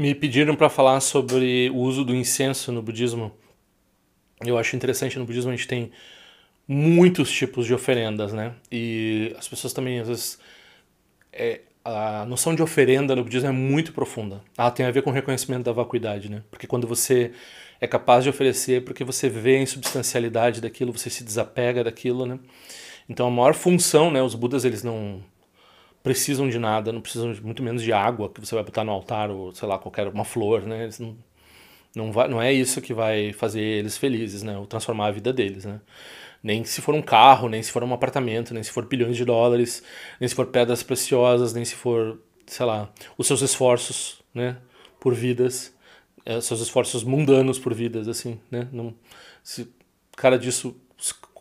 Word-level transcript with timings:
Me 0.00 0.14
pediram 0.14 0.56
para 0.56 0.70
falar 0.70 0.98
sobre 1.00 1.68
o 1.74 1.76
uso 1.76 2.06
do 2.06 2.16
incenso 2.16 2.72
no 2.72 2.80
budismo. 2.80 3.30
Eu 4.42 4.56
acho 4.56 4.74
interessante 4.74 5.18
no 5.18 5.26
budismo 5.26 5.50
a 5.50 5.54
gente 5.54 5.68
tem 5.68 5.92
muitos 6.66 7.30
tipos 7.30 7.66
de 7.66 7.74
oferendas, 7.74 8.32
né? 8.32 8.54
E 8.72 9.34
as 9.36 9.46
pessoas 9.46 9.74
também 9.74 10.00
às 10.00 10.08
vezes 10.08 10.38
é, 11.30 11.60
a 11.84 12.24
noção 12.24 12.54
de 12.54 12.62
oferenda 12.62 13.14
no 13.14 13.22
budismo 13.22 13.50
é 13.50 13.52
muito 13.52 13.92
profunda. 13.92 14.40
Ela 14.56 14.70
tem 14.70 14.86
a 14.86 14.90
ver 14.90 15.02
com 15.02 15.10
o 15.10 15.12
reconhecimento 15.12 15.64
da 15.64 15.72
vacuidade, 15.72 16.30
né? 16.30 16.42
Porque 16.50 16.66
quando 16.66 16.86
você 16.86 17.32
é 17.78 17.86
capaz 17.86 18.24
de 18.24 18.30
oferecer, 18.30 18.82
porque 18.82 19.04
você 19.04 19.28
vê 19.28 19.58
a 19.58 19.60
insubstancialidade 19.60 20.62
daquilo, 20.62 20.96
você 20.96 21.10
se 21.10 21.22
desapega 21.22 21.84
daquilo, 21.84 22.24
né? 22.24 22.38
Então 23.06 23.26
a 23.26 23.30
maior 23.30 23.52
função, 23.52 24.10
né? 24.10 24.22
Os 24.22 24.34
Budas 24.34 24.64
eles 24.64 24.82
não 24.82 25.22
precisam 26.02 26.48
de 26.48 26.58
nada, 26.58 26.92
não 26.92 27.00
precisam 27.00 27.32
de, 27.32 27.42
muito 27.42 27.62
menos 27.62 27.82
de 27.82 27.92
água 27.92 28.28
que 28.30 28.40
você 28.40 28.54
vai 28.54 28.64
botar 28.64 28.84
no 28.84 28.92
altar 28.92 29.30
ou 29.30 29.54
sei 29.54 29.68
lá 29.68 29.78
qualquer 29.78 30.08
uma 30.08 30.24
flor, 30.24 30.62
né? 30.62 30.84
Eles 30.84 30.98
não, 30.98 31.16
não, 31.94 32.12
vai, 32.12 32.28
não 32.28 32.40
é 32.40 32.52
isso 32.52 32.80
que 32.80 32.94
vai 32.94 33.32
fazer 33.32 33.60
eles 33.60 33.96
felizes, 33.98 34.42
né? 34.42 34.56
Ou 34.56 34.66
transformar 34.66 35.06
a 35.06 35.10
vida 35.10 35.32
deles, 35.32 35.64
né? 35.64 35.80
Nem 36.42 36.64
se 36.64 36.80
for 36.80 36.94
um 36.94 37.02
carro, 37.02 37.48
nem 37.48 37.62
se 37.62 37.70
for 37.70 37.84
um 37.84 37.92
apartamento, 37.92 38.54
nem 38.54 38.62
se 38.62 38.70
for 38.70 38.86
bilhões 38.86 39.16
de 39.16 39.24
dólares, 39.24 39.82
nem 40.18 40.28
se 40.28 40.34
for 40.34 40.46
pedras 40.46 40.82
preciosas, 40.82 41.52
nem 41.52 41.64
se 41.64 41.74
for, 41.74 42.18
sei 42.46 42.64
lá, 42.64 42.90
os 43.18 43.26
seus 43.26 43.42
esforços, 43.42 44.22
né? 44.34 44.56
Por 44.98 45.14
vidas, 45.14 45.74
é, 46.24 46.40
seus 46.40 46.60
esforços 46.60 47.04
mundanos 47.04 47.58
por 47.58 47.74
vidas, 47.74 48.08
assim, 48.08 48.40
né? 48.50 48.68
Não, 48.72 48.94
se 49.42 49.68
cara 50.16 50.38
disso 50.38 50.76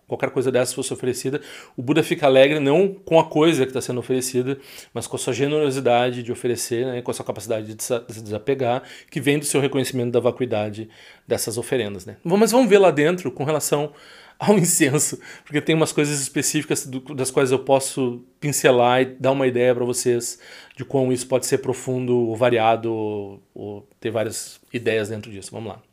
qualquer 0.09 0.31
coisa 0.31 0.51
dessa 0.51 0.75
fosse 0.75 0.91
oferecida, 0.91 1.39
o 1.77 1.81
Buda 1.81 2.03
fica 2.03 2.25
alegre 2.25 2.59
não 2.59 2.93
com 2.93 3.19
a 3.19 3.23
coisa 3.23 3.63
que 3.63 3.69
está 3.69 3.79
sendo 3.79 3.99
oferecida, 3.99 4.57
mas 4.93 5.07
com 5.07 5.15
a 5.15 5.19
sua 5.19 5.31
generosidade 5.31 6.23
de 6.23 6.31
oferecer, 6.31 6.85
né, 6.85 7.01
com 7.01 7.11
a 7.11 7.13
sua 7.13 7.23
capacidade 7.23 7.73
de 7.73 7.83
se 7.83 8.21
desapegar, 8.21 8.83
que 9.09 9.21
vem 9.21 9.39
do 9.39 9.45
seu 9.45 9.61
reconhecimento 9.61 10.11
da 10.11 10.19
vacuidade 10.19 10.89
dessas 11.27 11.57
oferendas. 11.57 12.05
Né. 12.05 12.17
Mas 12.23 12.51
vamos 12.51 12.69
ver 12.69 12.79
lá 12.79 12.91
dentro 12.91 13.31
com 13.31 13.43
relação 13.43 13.93
ao 14.39 14.55
incenso, 14.57 15.19
porque 15.43 15.61
tem 15.61 15.75
umas 15.75 15.91
coisas 15.91 16.19
específicas 16.19 16.85
do, 16.85 16.99
das 17.13 17.29
quais 17.29 17.51
eu 17.51 17.59
posso 17.59 18.23
pincelar 18.39 19.01
e 19.01 19.05
dar 19.05 19.31
uma 19.31 19.45
ideia 19.45 19.75
para 19.75 19.85
vocês 19.85 20.39
de 20.75 20.83
como 20.83 21.11
isso 21.11 21.27
pode 21.27 21.45
ser 21.45 21.59
profundo 21.59 22.17
ou 22.17 22.35
variado 22.35 22.91
ou, 22.91 23.43
ou 23.53 23.87
ter 23.99 24.09
várias 24.09 24.59
ideias 24.73 25.09
dentro 25.09 25.29
disso. 25.29 25.51
Vamos 25.51 25.69
lá. 25.69 25.88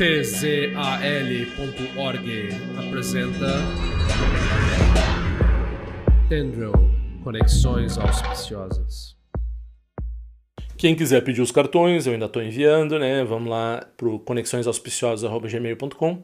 tzal.org 0.00 0.98
apresenta 2.78 3.52
Tendril 6.26 6.72
Conexões 7.22 7.98
Auspiciosas. 7.98 9.14
Quem 10.78 10.96
quiser 10.96 11.22
pedir 11.22 11.42
os 11.42 11.52
cartões, 11.52 12.06
eu 12.06 12.14
ainda 12.14 12.24
estou 12.24 12.42
enviando, 12.42 12.98
né? 12.98 13.22
Vamos 13.24 13.50
lá 13.50 13.86
para 13.98 14.08
conexõesauspiciosas.gmail.com 14.24 16.22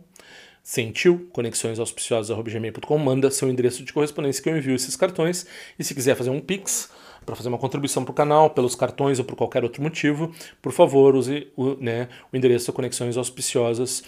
sentiu? 0.66 1.28
Conexõesauspiciosas.gmail.com 1.32 2.98
manda 2.98 3.30
seu 3.30 3.48
endereço 3.48 3.84
de 3.84 3.92
correspondência 3.92 4.42
que 4.42 4.48
eu 4.48 4.56
envio 4.56 4.74
esses 4.74 4.96
cartões. 4.96 5.46
E 5.78 5.84
se 5.84 5.94
quiser 5.94 6.16
fazer 6.16 6.30
um 6.30 6.40
pix 6.40 6.90
para 7.24 7.36
fazer 7.36 7.48
uma 7.48 7.56
contribuição 7.56 8.04
para 8.04 8.10
o 8.10 8.14
canal, 8.14 8.50
pelos 8.50 8.74
cartões 8.74 9.20
ou 9.20 9.24
por 9.24 9.36
qualquer 9.36 9.62
outro 9.62 9.80
motivo, 9.80 10.34
por 10.60 10.72
favor, 10.72 11.14
use 11.14 11.46
o, 11.56 11.76
né, 11.76 12.08
o 12.32 12.36
endereço 12.36 12.72
Conexões 12.72 13.16
Auspiciosas 13.16 14.02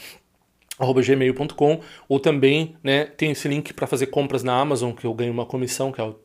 gmail.com 0.81 1.81
ou 2.09 2.19
também 2.19 2.75
né, 2.83 3.05
tem 3.05 3.31
esse 3.31 3.47
link 3.47 3.72
para 3.72 3.87
fazer 3.87 4.09
compras 4.09 4.43
na 4.43 4.59
Amazon 4.59 4.91
que 4.93 5.06
eu 5.06 5.15
ganho 5.15 5.33
uma 5.33 5.47
comissão 5.47 5.93
que 5.93 6.00
é 6.00 6.05
o 6.05 6.17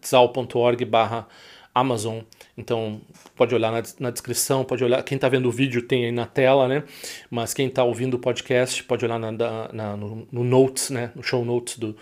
tzal.org 0.00 0.84
barra 0.84 1.26
Amazon 1.74 2.20
então 2.56 3.00
pode 3.36 3.54
olhar 3.54 3.70
na, 3.70 3.82
na, 3.98 4.10
descrição 4.10 4.64
pode 4.64 4.82
olhar 4.82 5.02
quem 5.02 5.16
está 5.16 5.28
vendo 5.28 5.48
o 5.48 5.52
vídeo 5.52 5.82
tem 5.82 6.04
aí 6.04 6.12
na 6.12 6.26
tela 6.26 6.66
né 6.66 6.84
mas 7.30 7.54
quem 7.54 7.68
está 7.68 7.84
ouvindo 7.84 8.14
o 8.14 8.18
podcast 8.18 8.82
pode 8.84 9.04
olhar 9.04 9.18
na, 9.18 9.32
na 9.32 9.96
no, 9.96 10.26
no, 10.30 10.44
notes 10.44 10.90
né 10.90 11.12
no 11.14 11.22
show 11.22 11.44
notes 11.44 11.78
do, 11.78 11.96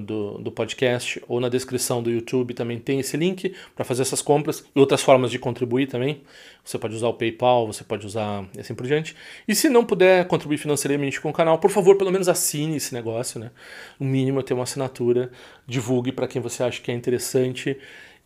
do, 0.00 0.38
do 0.38 0.52
podcast 0.52 1.22
ou 1.28 1.40
na 1.40 1.48
descrição 1.48 2.02
do 2.02 2.10
YouTube 2.10 2.54
também 2.54 2.78
tem 2.78 3.00
esse 3.00 3.16
link 3.16 3.54
para 3.74 3.84
fazer 3.84 4.02
essas 4.02 4.22
compras 4.22 4.64
e 4.74 4.78
outras 4.78 5.02
formas 5.02 5.30
de 5.30 5.38
contribuir 5.38 5.86
também. 5.86 6.22
Você 6.64 6.78
pode 6.78 6.94
usar 6.94 7.08
o 7.08 7.14
PayPal, 7.14 7.66
você 7.66 7.82
pode 7.84 8.06
usar 8.06 8.44
e 8.56 8.60
assim 8.60 8.74
por 8.74 8.86
diante. 8.86 9.16
E 9.46 9.54
se 9.54 9.68
não 9.68 9.84
puder 9.84 10.26
contribuir 10.26 10.58
financeiramente 10.58 11.20
com 11.20 11.30
o 11.30 11.32
canal, 11.32 11.58
por 11.58 11.70
favor, 11.70 11.96
pelo 11.96 12.12
menos 12.12 12.28
assine 12.28 12.76
esse 12.76 12.94
negócio, 12.94 13.40
né? 13.40 13.50
O 13.98 14.04
mínimo 14.04 14.40
é 14.40 14.42
ter 14.42 14.54
uma 14.54 14.62
assinatura, 14.62 15.30
divulgue 15.66 16.12
para 16.12 16.28
quem 16.28 16.40
você 16.40 16.62
acha 16.62 16.80
que 16.80 16.90
é 16.90 16.94
interessante 16.94 17.76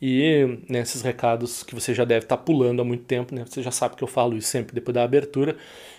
e 0.00 0.60
nesses 0.68 1.02
né, 1.02 1.10
recados 1.10 1.62
que 1.62 1.74
você 1.74 1.94
já 1.94 2.04
deve 2.04 2.24
estar 2.24 2.36
tá 2.36 2.42
pulando 2.42 2.82
há 2.82 2.84
muito 2.84 3.04
tempo, 3.04 3.34
né? 3.34 3.44
Você 3.46 3.62
já 3.62 3.70
sabe 3.70 3.96
que 3.96 4.04
eu 4.04 4.08
falo 4.08 4.36
isso 4.36 4.48
sempre 4.48 4.74
depois 4.74 4.94
da 4.94 5.02
abertura. 5.02 5.56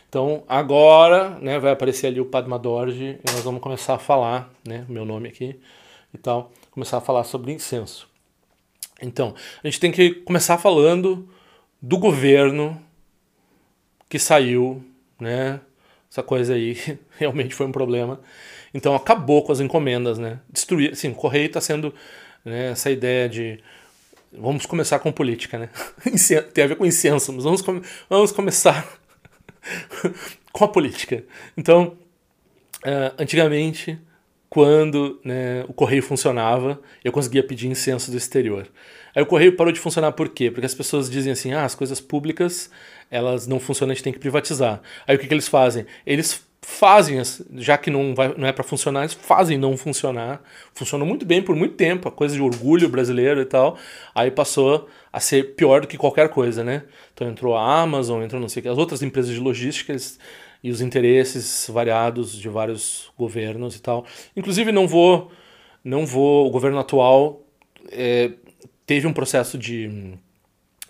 Então 0.09 0.43
agora 0.47 1.31
né, 1.41 1.59
vai 1.59 1.71
aparecer 1.71 2.07
ali 2.07 2.21
o 2.21 2.25
Padma 2.25 2.57
Dorje 2.57 3.19
e 3.23 3.31
nós 3.31 3.43
vamos 3.43 3.61
começar 3.61 3.95
a 3.95 3.99
falar, 3.99 4.49
né, 4.65 4.85
meu 4.87 5.05
nome 5.05 5.29
aqui 5.29 5.59
e 6.13 6.17
tal, 6.17 6.51
começar 6.71 6.97
a 6.97 7.01
falar 7.01 7.23
sobre 7.23 7.51
incenso. 7.51 8.07
Então, 9.01 9.35
a 9.63 9.67
gente 9.67 9.79
tem 9.79 9.91
que 9.91 10.11
começar 10.11 10.57
falando 10.57 11.29
do 11.81 11.97
governo 11.97 12.81
que 14.09 14.17
saiu, 14.17 14.83
né? 15.19 15.59
Essa 16.09 16.23
coisa 16.23 16.53
aí 16.53 16.77
realmente 17.17 17.53
foi 17.53 17.67
um 17.67 17.71
problema. 17.71 18.19
Então 18.73 18.95
acabou 18.95 19.43
com 19.43 19.51
as 19.51 19.59
encomendas, 19.59 20.17
né? 20.17 20.39
Destruir, 20.49 20.93
assim, 20.93 21.09
o 21.09 21.15
correio 21.15 21.47
está 21.47 21.61
sendo 21.61 21.93
né, 22.43 22.71
essa 22.71 22.89
ideia 22.89 23.27
de 23.27 23.59
vamos 24.39 24.65
começar 24.65 24.99
com 24.99 25.11
política, 25.11 25.57
né? 25.57 25.69
Tem 26.53 26.63
a 26.63 26.67
ver 26.67 26.75
com 26.75 26.85
incenso, 26.85 27.33
mas 27.33 27.43
vamos, 27.43 27.61
vamos 28.09 28.31
começar 28.31 28.87
com 30.51 30.63
a 30.63 30.67
política. 30.67 31.23
Então, 31.55 31.97
uh, 32.85 33.13
antigamente, 33.17 33.99
quando 34.49 35.19
né, 35.23 35.65
o 35.67 35.73
correio 35.73 36.01
funcionava, 36.01 36.79
eu 37.03 37.11
conseguia 37.11 37.43
pedir 37.43 37.67
incenso 37.67 38.11
do 38.11 38.17
exterior. 38.17 38.67
Aí 39.15 39.21
o 39.21 39.25
correio 39.25 39.55
parou 39.55 39.73
de 39.73 39.79
funcionar 39.79 40.11
por 40.11 40.29
quê? 40.29 40.51
Porque 40.51 40.65
as 40.65 40.75
pessoas 40.75 41.09
dizem 41.09 41.31
assim, 41.31 41.51
ah, 41.53 41.65
as 41.65 41.75
coisas 41.75 41.99
públicas, 41.99 42.69
elas 43.09 43.47
não 43.47 43.59
funcionam, 43.59 43.91
a 43.91 43.95
gente 43.95 44.03
tem 44.03 44.13
que 44.13 44.19
privatizar. 44.19 44.81
Aí 45.07 45.15
o 45.15 45.19
que, 45.19 45.27
que 45.27 45.33
eles 45.33 45.47
fazem? 45.47 45.85
Eles 46.05 46.46
fazem, 46.61 47.21
já 47.55 47.77
que 47.77 47.89
não, 47.89 48.13
vai, 48.13 48.33
não 48.37 48.47
é 48.47 48.51
para 48.51 48.63
funcionar, 48.63 49.01
eles 49.01 49.13
fazem 49.13 49.57
não 49.57 49.77
funcionar. 49.77 50.41
Funcionou 50.73 51.07
muito 51.07 51.25
bem 51.25 51.41
por 51.41 51.55
muito 51.55 51.75
tempo, 51.75 52.07
a 52.07 52.11
coisa 52.11 52.35
de 52.35 52.41
orgulho 52.41 52.89
brasileiro 52.89 53.41
e 53.41 53.45
tal. 53.45 53.77
Aí 54.13 54.31
passou 54.31 54.87
a 55.11 55.19
ser 55.19 55.55
pior 55.55 55.81
do 55.81 55.87
que 55.87 55.97
qualquer 55.97 56.29
coisa, 56.29 56.63
né? 56.63 56.83
Então 57.13 57.27
entrou 57.27 57.55
a 57.55 57.81
Amazon, 57.81 58.23
entrou 58.23 58.41
não 58.41 58.49
sei 58.49 58.59
o 58.59 58.63
que, 58.63 58.69
as 58.69 58.77
outras 58.77 59.01
empresas 59.01 59.33
de 59.33 59.39
logística 59.39 59.95
e 60.63 60.71
os 60.71 60.81
interesses 60.81 61.69
variados 61.71 62.37
de 62.37 62.49
vários 62.49 63.11
governos 63.17 63.75
e 63.75 63.81
tal. 63.81 64.05
Inclusive 64.35 64.71
não 64.71 64.87
vou, 64.87 65.31
não 65.83 66.05
vou, 66.05 66.47
o 66.47 66.51
governo 66.51 66.79
atual 66.79 67.43
é, 67.91 68.31
teve 68.85 69.07
um 69.07 69.13
processo 69.13 69.57
de, 69.57 70.13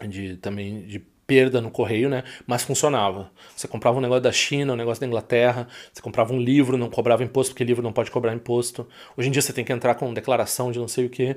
de 0.08 0.38
também 0.38 0.82
de 0.88 1.02
perda 1.28 1.60
no 1.60 1.70
correio, 1.70 2.10
né? 2.10 2.24
Mas 2.48 2.64
funcionava. 2.64 3.30
Você 3.56 3.68
comprava 3.68 3.98
um 3.98 4.02
negócio 4.02 4.24
da 4.24 4.32
China, 4.32 4.74
um 4.74 4.76
negócio 4.78 5.02
da 5.02 5.06
Inglaterra, 5.06 5.68
você 5.94 6.02
comprava 6.02 6.34
um 6.34 6.40
livro, 6.40 6.78
não 6.78 6.90
cobrava 6.90 7.24
imposto, 7.24 7.54
porque 7.54 7.66
livro 7.66 7.84
não 7.84 7.92
pode 7.92 8.10
cobrar 8.10 8.34
imposto. 8.34 8.88
Hoje 9.18 9.28
em 9.28 9.32
dia 9.32 9.42
você 9.42 9.52
tem 9.52 9.66
que 9.66 9.74
entrar 9.74 9.96
com 9.96 10.12
declaração 10.14 10.72
de 10.72 10.80
não 10.80 10.88
sei 10.88 11.06
o 11.06 11.10
quê. 11.10 11.36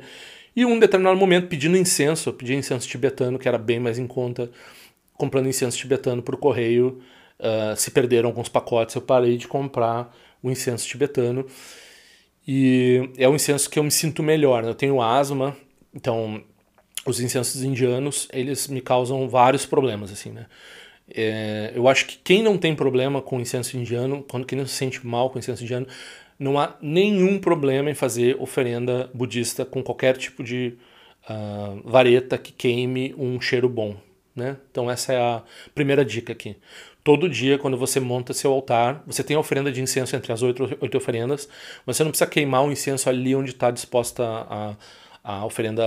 E 0.55 0.65
um 0.65 0.79
determinado 0.79 1.19
momento 1.19 1.49
pedindo 1.49 1.77
incenso, 1.77 2.29
eu 2.29 2.33
pedi 2.33 2.55
incenso 2.55 2.89
tibetano, 2.89 3.39
que 3.39 3.49
era 3.49 3.59
bem 3.59 3.81
mais 3.81 3.99
em 3.99 4.07
conta, 4.07 4.51
comprando 5.15 5.49
incenso 5.49 5.77
tibetano 5.77 6.23
por 6.23 6.37
correio. 6.37 7.01
Uh, 7.39 7.75
se 7.77 7.91
perderam 7.91 8.29
alguns 8.29 8.49
pacotes, 8.49 8.95
eu 8.95 9.03
parei 9.03 9.37
de 9.37 9.49
comprar 9.49 10.15
o 10.43 10.51
incenso 10.51 10.87
tibetano. 10.87 11.47
E 12.47 13.11
é 13.17 13.29
um 13.29 13.35
incenso 13.35 13.69
que 13.69 13.79
eu 13.79 13.85
me 13.85 13.91
sinto 13.91 14.23
melhor. 14.23 14.63
Né? 14.63 14.71
Eu 14.71 14.75
tenho 14.75 15.01
asma, 15.01 15.57
então 15.95 16.43
os 17.07 17.21
incensos 17.21 17.63
indianos, 17.63 18.29
eles 18.33 18.69
me 18.69 18.81
causam 18.81 19.29
vários 19.29 19.65
problemas, 19.65 20.13
assim, 20.13 20.31
né? 20.31 20.47
É, 21.13 21.73
eu 21.75 21.89
acho 21.89 22.07
que 22.07 22.19
quem 22.19 22.43
não 22.43 22.57
tem 22.57 22.75
problema 22.75 23.21
com 23.21 23.41
incenso 23.41 23.77
indiano, 23.77 24.25
quando 24.29 24.47
quem 24.47 24.57
não 24.59 24.67
se 24.67 24.75
sente 24.75 25.05
mal 25.05 25.29
com 25.31 25.39
incenso 25.39 25.63
indiano, 25.63 25.87
não 26.39 26.59
há 26.59 26.77
nenhum 26.81 27.39
problema 27.39 27.91
em 27.91 27.95
fazer 27.95 28.37
oferenda 28.41 29.11
budista 29.13 29.65
com 29.65 29.83
qualquer 29.83 30.17
tipo 30.17 30.43
de 30.43 30.75
uh, 31.29 31.83
vareta 31.85 32.39
que 32.39 32.53
queime 32.53 33.15
um 33.19 33.41
cheiro 33.41 33.69
bom, 33.69 33.97
né? 34.35 34.57
Então 34.71 34.91
essa 34.91 35.13
é 35.13 35.21
a 35.21 35.43
primeira 35.75 36.05
dica 36.05 36.33
aqui. 36.33 36.57
Todo 37.03 37.29
dia, 37.29 37.59
quando 37.59 37.77
você 37.77 37.99
monta 37.99 38.33
seu 38.33 38.53
altar, 38.53 39.03
você 39.07 39.25
tem 39.25 39.37
a 39.37 39.41
oferenda 39.41 39.73
de 39.73 39.81
incenso 39.81 40.15
entre 40.15 40.33
as 40.33 40.43
oito, 40.43 40.77
oito 40.81 40.97
oferendas, 40.97 41.49
mas 41.85 41.97
você 41.97 42.05
não 42.05 42.11
precisa 42.11 42.31
queimar 42.31 42.65
o 42.65 42.71
incenso 42.71 43.09
ali 43.09 43.35
onde 43.35 43.51
está 43.51 43.71
disposta 43.71 44.23
a, 44.23 44.77
a 45.10 45.10
oferenda, 45.23 45.83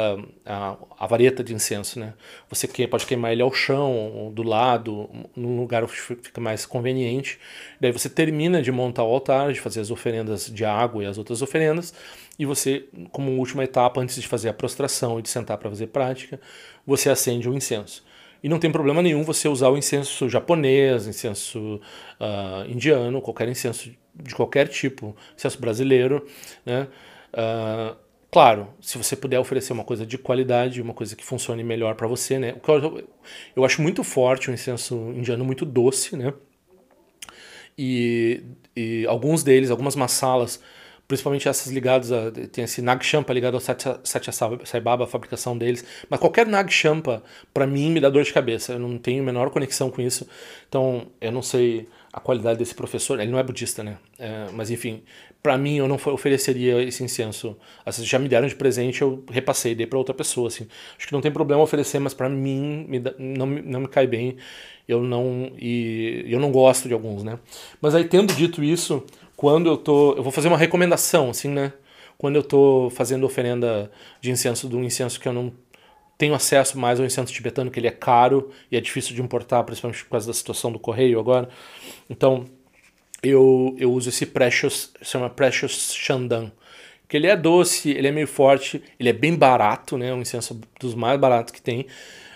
a, 0.46 0.78
a 1.00 1.08
vareta 1.08 1.44
de 1.44 1.54
incenso, 1.54 2.00
né? 2.00 2.14
Você 2.50 2.68
pode 2.88 3.06
queimar 3.06 3.32
ele 3.32 3.42
ao 3.42 3.52
chão, 3.52 4.32
do 4.34 4.44
lado, 4.44 5.10
num 5.36 5.58
lugar 5.60 5.86
que 5.88 5.96
fica 5.96 6.40
mais 6.40 6.66
conveniente. 6.66 7.40
Daí 7.82 7.92
você 7.92 8.10
termina 8.10 8.62
de 8.62 8.72
montar 8.72 9.04
o 9.04 9.12
altar, 9.12 9.52
de 9.52 9.60
fazer 9.60 9.82
as 9.82 9.90
oferendas 9.90 10.48
de 10.48 10.64
água 10.64 11.04
e 11.04 11.08
as 11.08 11.18
outras 11.18 11.42
oferendas, 11.42 11.94
e 12.38 12.46
você, 12.46 12.86
como 13.12 13.32
última 13.38 13.64
etapa, 13.64 14.02
antes 14.02 14.22
de 14.22 14.28
fazer 14.28 14.50
a 14.50 14.54
prostração 14.54 15.20
e 15.20 15.22
de 15.22 15.30
sentar 15.30 15.58
para 15.58 15.70
fazer 15.70 15.88
prática, 15.88 16.40
você 16.86 17.10
acende 17.10 17.50
o 17.50 17.54
incenso. 17.54 18.04
E 18.44 18.50
não 18.50 18.60
tem 18.60 18.72
problema 18.72 19.02
nenhum 19.02 19.24
você 19.24 19.48
usar 19.48 19.70
o 19.70 19.78
incenso 19.78 20.28
japonês, 20.28 21.08
incenso 21.08 21.80
uh, 22.20 22.70
indiano, 22.70 23.22
qualquer 23.22 23.48
incenso 23.48 23.92
de 24.16 24.36
qualquer 24.36 24.68
tipo, 24.68 25.16
incenso 25.36 25.60
brasileiro, 25.60 26.28
né? 26.66 26.88
Uh, 27.34 28.03
Claro, 28.34 28.68
se 28.82 28.98
você 28.98 29.16
puder 29.16 29.38
oferecer 29.40 29.74
uma 29.74 29.84
coisa 29.84 30.08
de 30.08 30.18
qualidade, 30.18 30.82
uma 30.82 30.96
coisa 30.96 31.16
que 31.16 31.24
funcione 31.24 31.64
melhor 31.64 31.94
para 31.94 32.08
você, 32.08 32.40
né? 32.40 32.56
Eu, 33.56 33.64
acho 33.64 33.80
muito 33.80 34.04
forte 34.04 34.50
o 34.50 34.54
incenso 34.54 34.96
indiano, 35.16 35.46
muito 35.46 35.64
doce, 35.64 36.18
né? 36.18 36.34
E, 37.78 38.42
e 38.76 39.06
alguns 39.06 39.44
deles, 39.44 39.70
algumas 39.70 39.96
massalas, 39.96 40.60
principalmente 41.08 41.48
essas 41.48 41.72
ligadas 41.72 42.12
a. 42.12 42.32
Tem 42.32 42.64
esse 42.64 42.82
Nag 42.82 43.06
Champa 43.06 43.32
ligado 43.32 43.54
ao 43.54 43.60
Satya, 43.60 44.00
Satya 44.04 44.34
Sai 44.34 44.82
a 44.84 45.06
fabricação 45.06 45.56
deles. 45.56 45.86
Mas 46.10 46.20
qualquer 46.20 46.48
Nag 46.48 46.74
Champa, 46.74 47.22
para 47.54 47.68
mim, 47.68 47.92
me 47.92 48.00
dá 48.00 48.10
dor 48.10 48.24
de 48.24 48.34
cabeça. 48.34 48.74
Eu 48.74 48.80
não 48.80 48.98
tenho 48.98 49.22
a 49.22 49.26
menor 49.28 49.52
conexão 49.52 49.92
com 49.92 50.02
isso. 50.02 50.28
Então, 50.68 51.06
eu 51.22 51.32
não 51.32 51.44
sei 51.44 51.88
a 52.13 52.19
qualidade 52.19 52.60
desse 52.60 52.75
professor. 52.75 53.19
Ele 53.19 53.31
não 53.31 53.39
é 53.39 53.44
budista, 53.44 53.83
né? 53.83 53.98
É, 54.19 54.45
mas 54.54 54.69
enfim, 54.69 55.01
para 55.42 55.57
mim 55.57 55.77
eu 55.77 55.88
não 55.88 55.95
ofereceria 55.95 56.80
esse 56.83 57.04
incenso. 57.04 57.57
Assim, 57.83 58.06
já 58.06 58.19
me 58.19 58.30
deram 58.30 58.48
de 58.48 58.56
presente, 58.56 59.01
eu 59.01 59.24
repassei, 59.31 59.74
dei 59.74 59.88
para 59.88 59.98
outra 59.98 60.13
pessoa. 60.13 60.48
Assim. 60.48 60.68
Acho 60.95 61.07
que 61.07 61.13
não 61.13 61.21
tem 61.21 61.31
problema 61.31 61.63
oferecer, 61.63 61.98
mas 61.98 62.13
para 62.13 62.30
mim 62.30 62.86
me 62.88 63.01
não, 63.18 63.48
não 63.48 63.80
me 63.81 63.88
cai 63.88 64.06
bem. 64.06 64.38
Eu 64.88 65.01
não 65.01 65.51
e 65.57 66.24
eu 66.27 66.39
não 66.39 66.51
gosto 66.51 66.88
de 66.88 66.94
alguns, 66.94 67.24
né? 67.24 67.39
Mas 67.81 67.95
aí 67.95 68.04
tendo 68.04 68.31
dito 68.33 68.63
isso, 68.63 69.04
quando 69.36 69.68
eu 69.68 69.77
tô, 69.77 70.13
eu 70.13 70.21
vou 70.21 70.31
fazer 70.31 70.50
uma 70.50 70.57
recomendação, 70.57 71.31
assim, 71.31 71.50
né? 71.50 71.74
Quando 72.18 72.36
eu 72.36 72.44
tô 72.44 72.92
fazendo 72.92 73.25
oferenda 73.25 73.92
de 74.21 74.30
incenso 74.30 74.69
de 74.69 74.75
um 74.75 74.83
incenso 74.83 75.19
que 75.19 75.27
eu 75.27 75.33
não 75.33 75.51
tenho 76.18 76.36
acesso 76.36 76.77
mais 76.77 77.00
ao 77.00 77.06
incenso 77.06 77.33
tibetano, 77.33 77.71
que 77.71 77.80
ele 77.80 77.88
é 77.88 77.92
caro 77.92 78.50
e 78.71 78.77
é 78.77 78.81
difícil 78.81 79.15
de 79.15 79.21
importar, 79.21 79.63
principalmente 79.63 80.04
por 80.04 80.12
causa 80.12 80.27
da 80.27 80.33
situação 80.33 80.71
do 80.71 80.80
correio 80.80 81.19
agora. 81.19 81.50
Então, 82.10 82.46
eu, 83.22 83.76
eu 83.80 83.92
uso 83.92 84.10
esse 84.10 84.26
Precious, 84.26 84.92
chama 85.02 85.30
Precious 85.30 85.94
Shandan, 85.94 86.52
que 87.08 87.18
ele 87.18 87.28
é 87.28 87.36
doce, 87.36 87.92
ele 87.92 88.08
é 88.08 88.12
meio 88.12 88.28
forte, 88.28 88.84
ele 89.00 89.10
é 89.10 89.14
bem 89.14 89.36
barato, 89.36 89.98
né? 89.98 90.14
Um 90.14 90.22
incenso 90.22 90.60
dos 90.80 90.94
mais 90.94 91.20
baratos 91.20 91.54
que 91.54 91.62
tem. 91.62 91.82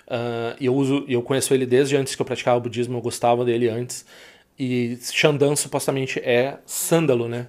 Uh, 0.08 0.56
eu 0.62 0.74
uso, 0.74 1.04
eu 1.08 1.22
conheço 1.22 1.54
ele 1.54 1.66
desde 1.66 1.98
antes 1.98 2.16
que 2.16 2.22
eu 2.22 2.26
praticava 2.26 2.58
o 2.58 2.62
budismo, 2.62 2.98
eu 2.98 3.02
gostava 3.02 3.44
dele 3.44 3.68
antes. 3.68 4.06
E 4.58 4.98
Shandan 5.02 5.56
supostamente 5.56 6.20
é 6.20 6.60
sândalo, 6.66 7.28
né? 7.28 7.48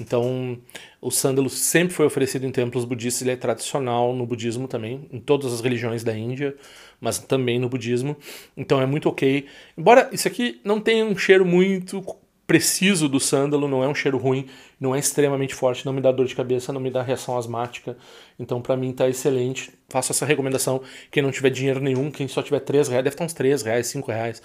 Então, 0.00 0.58
o 1.00 1.10
sândalo 1.10 1.48
sempre 1.48 1.94
foi 1.94 2.06
oferecido 2.06 2.46
em 2.46 2.52
templos 2.52 2.84
budistas, 2.84 3.22
ele 3.22 3.30
é 3.30 3.36
tradicional 3.36 4.14
no 4.14 4.26
budismo 4.26 4.68
também, 4.68 5.08
em 5.10 5.18
todas 5.18 5.52
as 5.52 5.60
religiões 5.60 6.04
da 6.04 6.16
Índia, 6.16 6.54
mas 7.00 7.18
também 7.18 7.58
no 7.58 7.68
budismo. 7.68 8.16
Então 8.56 8.80
é 8.80 8.86
muito 8.86 9.08
ok. 9.08 9.46
Embora 9.76 10.08
isso 10.12 10.28
aqui 10.28 10.60
não 10.62 10.80
tenha 10.80 11.04
um 11.04 11.16
cheiro 11.16 11.46
muito 11.46 12.04
preciso 12.46 13.08
do 13.08 13.18
sândalo, 13.18 13.66
não 13.66 13.82
é 13.82 13.88
um 13.88 13.94
cheiro 13.94 14.18
ruim, 14.18 14.46
não 14.78 14.94
é 14.94 14.98
extremamente 14.98 15.54
forte, 15.54 15.84
não 15.84 15.92
me 15.92 16.00
dá 16.00 16.12
dor 16.12 16.26
de 16.26 16.34
cabeça, 16.34 16.72
não 16.72 16.80
me 16.80 16.90
dá 16.90 17.02
reação 17.02 17.36
asmática. 17.36 17.96
Então, 18.38 18.62
para 18.62 18.76
mim, 18.76 18.92
tá 18.92 19.08
excelente. 19.08 19.72
Faço 19.88 20.12
essa 20.12 20.24
recomendação. 20.24 20.80
Quem 21.10 21.22
não 21.22 21.32
tiver 21.32 21.50
dinheiro 21.50 21.80
nenhum, 21.80 22.10
quem 22.10 22.28
só 22.28 22.42
tiver 22.42 22.60
3 22.60 22.88
reais, 22.88 23.02
deve 23.02 23.14
estar 23.14 23.24
uns 23.24 23.32
3 23.32 23.62
reais, 23.62 23.88
5 23.88 24.10
reais, 24.10 24.42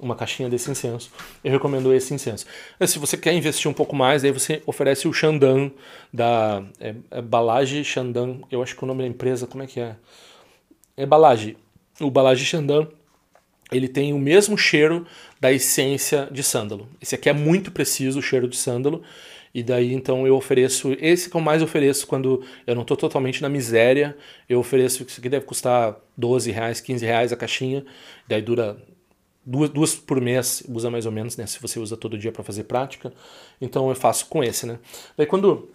uma 0.00 0.16
caixinha 0.16 0.48
desse 0.48 0.70
incenso. 0.70 1.10
Eu 1.44 1.52
recomendo 1.52 1.92
esse 1.92 2.12
incenso. 2.12 2.46
Mas, 2.78 2.90
se 2.90 2.98
você 2.98 3.16
quer 3.16 3.32
investir 3.34 3.70
um 3.70 3.74
pouco 3.74 3.94
mais, 3.94 4.24
aí 4.24 4.32
você 4.32 4.62
oferece 4.66 5.06
o 5.06 5.12
Xandan 5.12 5.70
da 6.12 6.62
é, 6.80 6.94
é 7.10 7.22
Balage 7.22 7.84
Xandan. 7.84 8.40
Eu 8.50 8.62
acho 8.62 8.76
que 8.76 8.82
o 8.82 8.86
nome 8.86 9.02
da 9.02 9.08
empresa, 9.08 9.46
como 9.46 9.62
é 9.62 9.66
que 9.66 9.80
é? 9.80 9.96
É 10.96 11.06
Balage. 11.06 11.56
O 12.00 12.10
Balage 12.10 12.44
Xandan 12.44 12.88
ele 13.72 13.88
tem 13.88 14.12
o 14.12 14.18
mesmo 14.18 14.56
cheiro 14.56 15.06
da 15.40 15.50
essência 15.50 16.28
de 16.30 16.42
sândalo. 16.42 16.88
Esse 17.00 17.14
aqui 17.14 17.28
é 17.28 17.32
muito 17.32 17.72
preciso, 17.72 18.18
o 18.18 18.22
cheiro 18.22 18.46
de 18.46 18.56
sândalo. 18.56 19.02
E 19.54 19.62
daí 19.62 19.92
então 19.92 20.26
eu 20.26 20.34
ofereço, 20.34 20.96
esse 20.98 21.28
que 21.28 21.36
eu 21.36 21.40
mais 21.40 21.62
ofereço 21.62 22.06
quando 22.06 22.42
eu 22.66 22.74
não 22.74 22.82
estou 22.82 22.96
totalmente 22.96 23.42
na 23.42 23.50
miséria, 23.50 24.16
eu 24.48 24.58
ofereço, 24.58 25.02
isso 25.02 25.20
aqui 25.20 25.28
deve 25.28 25.44
custar 25.44 25.96
12 26.16 26.50
reais, 26.50 26.80
15 26.80 27.04
reais 27.04 27.32
a 27.32 27.36
caixinha, 27.36 27.84
daí 28.26 28.40
dura 28.40 28.78
duas, 29.44 29.70
duas 29.70 29.94
por 29.94 30.20
mês, 30.20 30.62
usa 30.68 30.90
mais 30.90 31.06
ou 31.06 31.12
menos, 31.12 31.36
né, 31.36 31.46
se 31.46 31.60
você 31.60 31.78
usa 31.78 31.96
todo 31.96 32.18
dia 32.18 32.32
para 32.32 32.42
fazer 32.42 32.64
prática, 32.64 33.12
então 33.60 33.88
eu 33.88 33.94
faço 33.94 34.26
com 34.26 34.42
esse, 34.42 34.66
né. 34.66 34.78
Daí 35.16 35.26
quando 35.26 35.68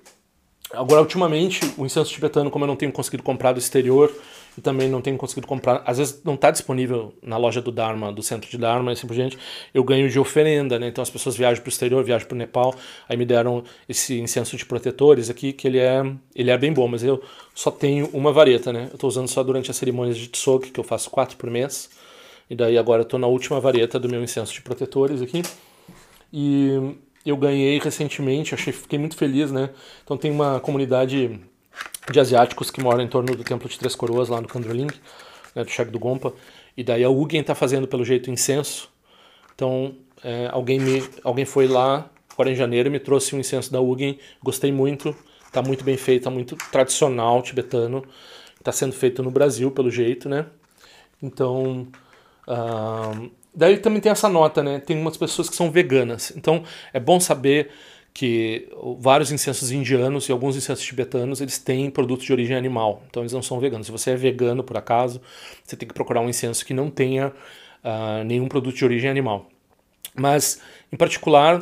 Agora, 0.72 1.00
ultimamente, 1.00 1.62
o 1.78 1.86
incenso 1.86 2.12
tibetano, 2.12 2.52
como 2.52 2.66
eu 2.66 2.68
não 2.68 2.75
tenho 2.75 2.92
conseguido 2.92 3.24
comprar 3.24 3.54
do 3.54 3.60
exterior 3.60 4.12
e 4.58 4.60
também 4.60 4.90
não 4.90 5.02
tenho 5.02 5.16
conseguido 5.16 5.48
comprar, 5.48 5.81
às 5.86 5.98
vezes 5.98 6.22
não 6.25 6.34
está 6.34 6.52
disponível 6.52 7.14
na 7.22 7.38
loja 7.38 7.62
do 7.62 7.72
Dharma, 7.72 8.12
do 8.12 8.22
centro 8.22 8.50
de 8.50 8.58
Dharma 8.58 8.92
e 8.92 8.94
assim 8.94 9.08
por 9.08 9.14
diante, 9.14 9.38
eu 9.74 9.81
ganho 9.81 10.10
de 10.10 10.19
oferenda, 10.19 10.78
né? 10.78 10.88
Então 10.88 11.02
as 11.02 11.10
pessoas 11.10 11.38
viajam 11.38 11.62
para 11.64 11.69
o 11.69 11.72
exterior, 11.72 12.04
viajam 12.04 12.28
para 12.28 12.36
o 12.36 12.38
Nepal, 12.38 12.75
aí 13.08 13.16
me 13.16 13.25
deram 13.25 13.64
esse 13.88 14.19
incenso 14.19 14.58
de 14.58 14.66
protetores 14.66 15.30
aqui, 15.30 15.54
que 15.54 15.68
ele 15.68 15.80
é, 15.80 16.04
ele 16.36 16.52
é 16.52 16.58
bem 16.58 16.74
bom, 16.74 16.88
mas 16.88 17.02
eu 17.02 17.24
só 17.56 17.72
tenho 17.72 18.10
uma 18.12 18.34
vareta, 18.34 18.74
né? 18.74 18.88
Eu 18.90 18.96
estou 18.96 19.08
usando 19.08 19.30
só 19.30 19.44
durante 19.44 19.72
as 19.72 19.78
cerimônias 19.78 20.18
de 20.18 20.28
Tsoki, 20.28 20.72
que 20.72 20.80
eu 20.80 20.84
faço 20.84 21.10
quatro 21.10 21.38
por 21.38 21.50
mês, 21.50 21.90
e 22.50 22.56
daí 22.56 22.78
agora 22.78 23.02
estou 23.02 23.20
na 23.20 23.28
última 23.28 23.60
vareta 23.60 24.00
do 24.00 24.08
meu 24.10 24.24
incenso 24.24 24.54
de 24.54 24.62
protetores 24.62 25.22
aqui. 25.22 25.42
E 26.32 26.96
eu 27.26 27.36
ganhei 27.36 27.80
recentemente, 27.80 28.54
achei, 28.54 28.72
fiquei 28.72 28.98
muito 28.98 29.18
feliz, 29.18 29.52
né? 29.52 29.70
Então 30.04 30.18
tem 30.18 30.32
uma 30.32 30.60
comunidade 30.60 31.40
de 32.12 32.20
asiáticos 32.20 32.72
que 32.72 32.82
moram 32.82 33.02
em 33.02 33.08
torno 33.08 33.36
do 33.36 33.44
Templo 33.44 33.68
de 33.68 33.78
Três 33.78 33.96
Coroas, 33.96 34.30
lá 34.30 34.40
no 34.40 34.48
Kandroling, 34.48 34.88
né, 35.54 35.64
do 35.64 35.70
Cheque 35.70 35.92
do 35.92 36.00
Gompa, 36.00 36.34
e 36.76 36.84
daí 36.84 37.04
a 37.04 37.10
Ugen 37.10 37.42
está 37.42 37.54
fazendo, 37.54 37.88
pelo 37.88 38.06
jeito, 38.06 38.32
incenso. 38.32 38.90
Então 39.54 39.96
é, 40.24 40.48
alguém, 40.52 40.80
me, 40.80 41.04
alguém 41.24 41.46
foi 41.46 41.68
lá, 41.68 42.10
agora 42.32 42.50
em 42.50 42.56
janeiro, 42.56 42.90
me 42.90 43.00
trouxe 43.00 43.36
um 43.36 43.40
incenso 43.40 43.72
da 43.72 43.82
Ugen, 43.82 44.18
gostei 44.42 44.72
muito, 44.72 45.14
está 45.46 45.62
muito 45.62 45.84
bem 45.84 45.98
feito, 45.98 46.22
está 46.22 46.32
muito 46.32 46.56
tradicional 46.72 47.42
tibetano, 47.42 48.06
está 48.58 48.72
sendo 48.72 48.94
feito 48.94 49.22
no 49.22 49.30
Brasil, 49.32 49.70
pelo 49.72 49.92
jeito, 49.92 50.30
né? 50.30 50.46
Então... 51.22 51.88
Daí 53.54 53.78
também 53.78 54.00
tem 54.00 54.12
essa 54.12 54.30
nota, 54.30 54.62
né? 54.62 54.80
Tem 54.80 54.96
umas 54.96 55.18
pessoas 55.18 55.50
que 55.50 55.56
são 55.56 55.72
veganas. 55.72 56.32
Então 56.36 56.64
é 56.94 57.00
bom 57.00 57.20
saber 57.20 57.70
que 58.14 58.68
vários 59.00 59.32
incensos 59.32 59.72
indianos 59.72 60.28
e 60.28 60.32
alguns 60.32 60.56
incensos 60.56 60.84
tibetanos 60.84 61.40
eles 61.40 61.60
têm 61.60 61.90
produtos 61.90 62.26
de 62.26 62.32
origem 62.32 62.56
animal. 62.56 63.04
Então 63.10 63.22
eles 63.22 63.34
não 63.34 63.44
são 63.44 63.60
veganos. 63.60 63.88
Se 63.88 63.92
você 63.92 64.12
é 64.12 64.16
vegano 64.16 64.64
por 64.64 64.78
acaso, 64.78 65.22
você 65.64 65.76
tem 65.76 65.88
que 65.88 65.94
procurar 65.94 66.22
um 66.22 66.30
incenso 66.30 66.66
que 66.66 66.74
não 66.74 66.90
tenha 66.90 67.28
uh, 67.83 68.24
nenhum 68.26 68.48
produto 68.48 68.76
de 68.76 68.86
origem 68.86 69.10
animal. 69.10 69.50
Mas 70.16 70.62
em 70.92 70.98
particular 70.98 71.62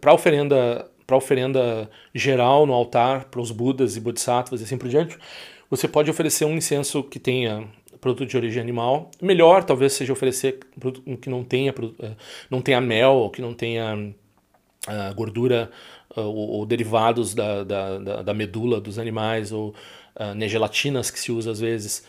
para 0.00 0.12
oferenda 0.12 0.90
para 1.06 1.16
oferenda 1.16 1.90
geral 2.14 2.66
no 2.66 2.72
altar 2.72 3.24
para 3.24 3.40
os 3.40 3.50
budas 3.50 3.96
e 3.96 4.00
bodhisattvas 4.00 4.60
e 4.60 4.64
assim 4.64 4.78
por 4.78 4.88
diante, 4.88 5.18
você 5.68 5.88
pode 5.88 6.10
oferecer 6.10 6.44
um 6.44 6.56
incenso 6.56 7.02
que 7.02 7.18
tenha 7.18 7.68
produto 8.00 8.28
de 8.28 8.36
origem 8.36 8.62
animal. 8.62 9.10
Melhor 9.20 9.64
talvez 9.64 9.92
seja 9.92 10.12
oferecer 10.12 10.58
produto 10.78 11.16
que 11.18 11.28
não 11.28 11.44
tenha, 11.44 11.74
eh, 12.00 12.12
não 12.50 12.60
tenha 12.60 12.80
mel, 12.80 13.30
que 13.32 13.42
não 13.42 13.54
tenha 13.54 14.12
uh, 14.88 15.14
gordura 15.14 15.70
uh, 16.16 16.20
ou, 16.20 16.50
ou, 16.50 16.66
derivados 16.66 17.34
da, 17.34 17.64
da, 17.64 17.98
da, 17.98 18.22
da, 18.22 18.34
medula 18.34 18.80
dos 18.80 18.98
animais, 18.98 19.52
ou 19.52 19.74
uh, 20.16 20.34
né, 20.34 20.48
gelatinas 20.48 21.10
que 21.10 21.20
se 21.20 21.30
usa 21.30 21.50
às 21.50 21.60
vezes. 21.60 22.04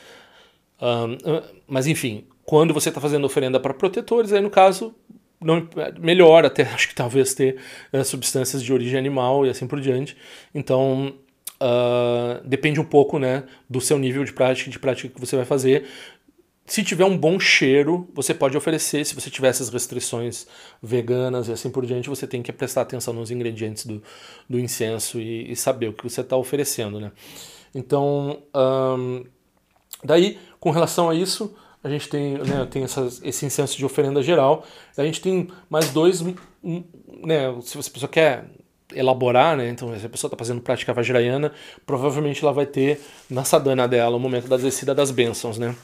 Mas 1.67 1.86
enfim, 1.86 2.25
quando 2.43 2.74
você 2.74 2.89
está 2.89 3.00
fazendo 3.00 3.25
oferenda 3.25 3.60
para 3.60 3.71
protetores, 3.71 4.33
aí 4.33 4.41
no 4.41 4.50
caso 4.50 4.95
não, 5.41 5.67
melhor 6.00 6.45
até 6.45 6.63
acho 6.74 6.88
que 6.88 6.95
talvez 6.95 7.33
ter 7.33 7.57
uh, 7.91 8.03
substâncias 8.05 8.63
de 8.63 8.71
origem 8.71 8.98
animal 8.98 9.45
e 9.45 9.50
assim 9.50 9.67
por 9.67 9.81
diante. 9.81 10.15
Então 10.53 11.13
uh, 11.62 12.46
depende 12.48 12.80
um 12.80 12.84
pouco 12.84 13.20
né, 13.20 13.44
do 13.70 13.80
seu 13.80 13.98
nível 14.00 14.24
de 14.24 14.34
prática, 14.34 14.70
de 14.70 14.80
prática 14.80 15.13
que 15.13 15.20
você 15.20 15.36
vai 15.36 15.46
fazer. 15.46 15.86
Se 16.65 16.84
tiver 16.84 17.06
um 17.06 17.18
bom 17.18 17.39
cheiro, 17.39 18.08
você 18.13 18.34
pode 18.34 18.56
oferecer. 18.58 19.06
Se 19.06 19.13
você 19.13 19.30
tiver 19.30 19.50
essas 19.50 19.70
restrições 19.70 20.48
veganas 20.82 21.48
e 21.48 21.51
assim 21.51 21.70
por 21.70 21.86
diante, 21.86 22.10
você 22.10 22.25
tem 22.25 22.41
que 22.41 22.51
prestar 22.51 22.82
atenção 22.82 23.13
nos 23.13 23.30
ingredientes 23.30 23.86
do, 23.86 24.01
do 24.50 24.60
incenso 24.60 25.20
e, 25.20 25.51
e 25.51 25.56
saber 25.56 25.89
o 25.89 25.94
que 25.94 26.03
você 26.03 26.22
está 26.22 26.38
oferecendo. 26.38 27.00
Né? 27.00 27.12
Então, 27.75 28.41
um, 28.56 29.25
daí, 30.03 30.39
com 30.60 30.72
relação 30.72 31.10
a 31.10 31.15
isso, 31.15 31.53
a 31.84 31.89
gente 31.89 32.08
tem, 32.08 32.38
né, 32.38 32.65
tem 32.70 32.84
essas, 32.84 33.22
esse 33.24 33.46
incenso 33.46 33.77
de 33.77 33.84
oferenda 33.84 34.22
geral. 34.22 34.65
A 34.96 35.03
gente 35.03 35.20
tem 35.20 35.50
mais 35.70 35.91
dois, 35.91 36.22
né, 36.22 37.60
se 37.63 37.75
você 37.75 37.89
pessoa 37.89 38.10
quer 38.10 38.46
elaborar, 38.93 39.57
né? 39.57 39.69
Então, 39.69 39.98
se 39.98 40.05
a 40.05 40.10
pessoa 40.10 40.27
está 40.27 40.38
fazendo 40.38 40.62
prática 40.62 40.93
vajrayana, 40.93 41.51
provavelmente 41.86 42.43
ela 42.43 42.53
vai 42.53 42.65
ter 42.65 43.00
na 43.29 43.43
sadhana 43.43 43.88
dela 43.88 44.15
o 44.17 44.19
momento 44.19 44.48
da 44.48 44.57
descida 44.57 44.93
das 44.93 45.12
bênçãos, 45.12 45.57
né? 45.57 45.75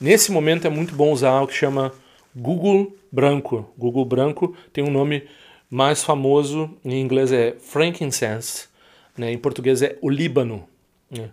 Nesse 0.00 0.30
momento 0.32 0.66
é 0.66 0.70
muito 0.70 0.94
bom 0.94 1.12
usar 1.12 1.40
o 1.40 1.46
que 1.46 1.54
chama 1.54 1.92
Google 2.34 2.94
branco. 3.10 3.66
Google 3.78 4.04
branco 4.04 4.54
tem 4.72 4.84
um 4.84 4.90
nome 4.90 5.24
mais 5.70 6.04
famoso, 6.04 6.70
em 6.84 7.00
inglês 7.00 7.32
é 7.32 7.56
frankincense, 7.58 8.68
né? 9.16 9.32
em 9.32 9.38
português 9.38 9.82
é 9.82 9.96
o 10.00 10.08
Líbano. 10.08 10.64
Né? 11.10 11.30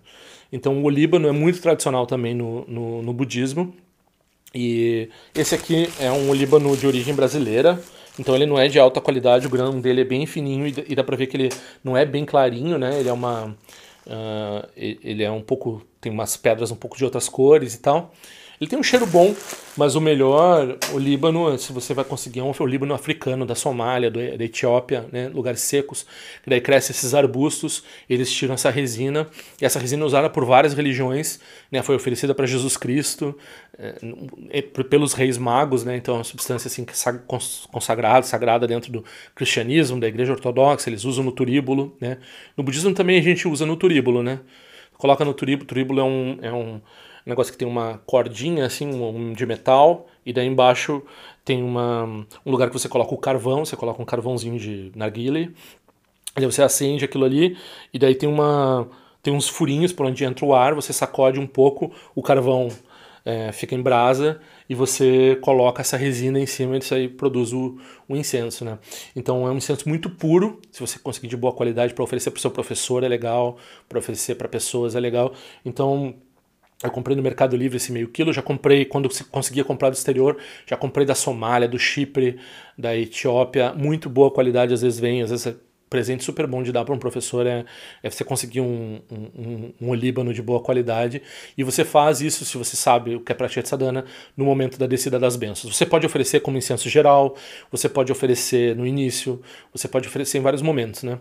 Então 0.51 0.83
o 0.83 0.89
Líbano 0.89 1.27
é 1.27 1.31
muito 1.31 1.61
tradicional 1.61 2.07
também 2.07 2.33
no, 2.33 2.65
no, 2.67 3.01
no 3.01 3.13
budismo. 3.13 3.73
E 4.55 5.09
esse 5.35 5.55
aqui 5.55 5.89
é 5.99 6.11
um 6.11 6.33
Líbano 6.33 6.75
de 6.77 6.85
origem 6.85 7.13
brasileira, 7.13 7.81
então 8.17 8.36
ele 8.36 8.46
não 8.46 8.60
é 8.60 8.67
de 8.67 8.79
alta 8.79 9.01
qualidade, 9.01 9.48
o 9.48 9.50
grão 9.50 9.79
dele 9.79 10.01
é 10.01 10.05
bem 10.05 10.25
fininho 10.25 10.67
e 10.67 10.96
dá 10.96 11.03
pra 11.03 11.15
ver 11.15 11.27
que 11.27 11.38
ele 11.38 11.50
não 11.84 11.98
é 11.98 12.05
bem 12.05 12.25
clarinho, 12.25 12.77
né? 12.77 13.00
Ele 13.00 13.10
é 13.10 13.13
uma. 13.13 13.55
Uh, 14.05 14.67
ele 14.75 15.24
é 15.24 15.32
um 15.32 15.41
pouco. 15.41 15.82
tem 16.00 16.12
umas 16.12 16.38
pedras 16.38 16.72
um 16.72 16.75
pouco 16.75 16.98
de 16.98 17.03
outras 17.03 17.27
cores 17.27 17.74
e 17.74 17.79
tal. 17.79 18.13
Ele 18.62 18.69
tem 18.69 18.77
um 18.77 18.83
cheiro 18.83 19.05
bom, 19.05 19.36
mas 19.75 19.95
o 19.95 20.01
melhor, 20.01 20.77
o 20.93 21.00
Líbano, 21.00 21.57
se 21.57 21.74
você 21.74 21.93
vai 21.93 22.05
conseguir, 22.05 22.39
é 22.39 22.43
um, 22.43 22.53
o 22.57 22.65
Líbano 22.65 22.93
africano, 22.93 23.45
da 23.45 23.55
Somália, 23.55 24.12
do, 24.12 24.19
da 24.38 24.43
Etiópia, 24.43 25.05
né, 25.12 25.27
lugares 25.27 25.62
secos, 25.62 26.05
que 26.43 26.50
daí 26.50 26.62
crescem 26.62 26.91
esses 26.93 27.15
arbustos, 27.15 27.83
eles 28.07 28.31
tiram 28.31 28.53
essa 28.53 28.69
resina, 28.69 29.27
e 29.60 29.65
essa 29.65 29.79
resina 29.79 30.03
é 30.03 30.05
usada 30.05 30.29
por 30.29 30.45
várias 30.45 30.74
religiões, 30.74 31.39
né, 31.72 31.81
foi 31.81 31.95
oferecida 31.95 32.36
para 32.36 32.45
Jesus 32.45 32.77
Cristo, 32.77 33.36
é, 33.77 34.62
pelos 34.62 35.13
reis 35.13 35.38
magos, 35.38 35.83
né, 35.83 35.98
então 35.98 36.13
é 36.13 36.17
uma 36.19 36.24
substância 36.24 36.67
assim, 36.67 36.86
consagrada, 37.72 38.24
sagrada 38.25 38.67
dentro 38.67 38.91
do 38.91 39.03
cristianismo, 39.33 40.00
da 40.00 40.07
igreja 40.07 40.31
ortodoxa, 40.31 40.89
eles 40.89 41.05
usam 41.05 41.24
no 41.24 41.31
turíbulo, 41.31 41.98
né, 42.00 42.19
no 42.55 42.63
budismo 42.63 42.93
também 42.93 43.17
a 43.17 43.24
gente 43.24 43.48
usa 43.48 43.65
no 43.65 43.75
turíbulo, 43.75 44.22
né, 44.22 44.39
coloca 44.95 45.25
no 45.25 45.33
turíbulo, 45.33 45.67
turíbulo 45.67 46.00
é 46.00 46.03
um, 46.03 46.38
é 46.41 46.53
um 46.53 46.79
um 47.25 47.30
negócio 47.30 47.51
que 47.51 47.58
tem 47.58 47.68
uma 47.68 48.01
cordinha 48.06 48.65
assim, 48.65 48.88
um, 48.94 49.34
de 49.34 49.46
metal, 49.46 50.08
e 50.25 50.34
daí 50.34 50.48
embaixo 50.48 51.01
tem 51.44 51.63
uma, 51.63 52.06
um 52.46 52.51
lugar 52.51 52.70
que 52.70 52.77
você 52.77 52.89
coloca 52.89 53.13
o 53.13 53.18
carvão, 53.18 53.65
você 53.65 53.75
coloca 53.75 54.01
um 54.01 54.06
carvãozinho 54.06 54.60
de 54.60 54.92
narguile, 54.96 55.56
aí 56.36 56.46
você 56.46 56.62
acende 56.62 57.06
aquilo 57.06 57.25
ali, 57.25 57.58
e 57.94 58.00
daí 58.00 58.15
tem 58.15 58.30
uma 58.30 58.88
tem 59.22 59.34
uns 59.34 59.48
furinhos 59.48 59.94
por 59.94 60.06
onde 60.06 60.25
entra 60.25 60.46
o 60.46 60.53
ar, 60.53 60.74
você 60.74 60.92
sacode 60.92 61.39
um 61.39 61.48
pouco, 61.48 61.94
o 62.13 62.22
carvão 62.22 62.68
é, 63.25 63.51
fica 63.51 63.74
em 63.74 63.82
brasa 63.82 64.39
e 64.70 64.75
você 64.75 65.38
coloca 65.42 65.82
essa 65.82 65.96
resina 65.96 66.39
em 66.39 66.46
cima 66.46 66.75
e 66.75 66.80
isso 66.80 66.94
aí 66.94 67.08
produz 67.08 67.53
o, 67.53 67.77
o, 68.08 68.15
incenso, 68.15 68.65
né? 68.65 68.77
Então 69.15 69.48
é 69.48 69.51
um 69.51 69.58
incenso 69.58 69.88
muito 69.88 70.10
puro, 70.10 70.60
se 70.72 70.82
você 70.82 71.00
conseguir 71.00 71.27
de 71.27 71.38
boa 71.38 71.53
qualidade 71.53 71.94
para 71.94 72.03
oferecer 72.03 72.32
para 72.32 72.38
o 72.38 72.42
seu 72.42 72.51
professor 72.51 73.03
é 73.03 73.08
legal, 73.08 73.58
para 73.88 74.00
oferecer 74.00 74.36
para 74.36 74.48
pessoas 74.48 74.96
é 74.96 75.00
legal. 75.00 75.34
Então 75.63 76.15
eu 76.82 76.92
comprei 76.92 77.15
no 77.15 77.24
Mercado 77.24 77.56
Livre 77.56 77.77
esse 77.77 77.92
meio 77.92 78.08
quilo, 78.08 78.34
já 78.34 78.42
comprei 78.42 78.86
quando 78.86 79.10
conseguia 79.30 79.63
comprar 79.63 79.89
do 79.89 79.94
exterior, 79.94 80.38
já 80.65 80.75
comprei 80.75 81.06
da 81.06 81.15
Somália, 81.15 81.68
do 81.68 81.80
Chipre, 81.80 82.39
da 82.77 82.96
Etiópia, 82.96 83.74
muito 83.74 84.10
boa 84.10 84.32
qualidade, 84.32 84.74
às 84.74 84.82
vezes 84.82 85.00
vem, 85.00 85.22
às 85.22 85.30
vezes 85.30 85.48
é 85.48 85.56
presente 85.94 86.24
super 86.24 86.48
bom 86.48 86.63
de 86.63 86.72
dar 86.72 86.84
para 86.84 86.96
um 86.96 86.98
professor 86.98 87.46
é, 87.46 87.63
é 88.01 88.10
você 88.10 88.24
conseguir 88.24 88.62
um, 88.62 89.00
um, 89.12 89.74
um, 89.80 89.89
olíbano 89.89 90.34
de 90.34 90.42
boa 90.42 90.60
qualidade 90.60 91.22
e 91.56 91.63
você 91.63 91.86
faz 91.86 92.20
isso, 92.20 92.44
se 92.44 92.58
você 92.58 92.75
sabe 92.75 93.15
o 93.15 93.22
que 93.22 93.32
é 93.32 93.36
pratia 93.36 93.63
sadhana, 93.63 94.03
no 94.36 94.44
momento 94.44 94.80
da 94.80 94.88
descida 94.88 95.20
das 95.20 95.36
bênçãos. 95.36 95.75
Você 95.75 95.86
pode 95.86 96.03
oferecer 96.03 96.39
como 96.39 96.58
incenso 96.58 96.89
geral, 96.89 97.36
você 97.72 97.88
pode 97.88 98.12
oferecer 98.12 98.75
no 98.75 98.88
início, 98.88 99.39
você 99.72 99.88
pode 99.88 100.08
oferecer 100.08 100.39
em 100.39 100.42
vários 100.42 100.63
momentos, 100.63 101.03
né? 101.03 101.20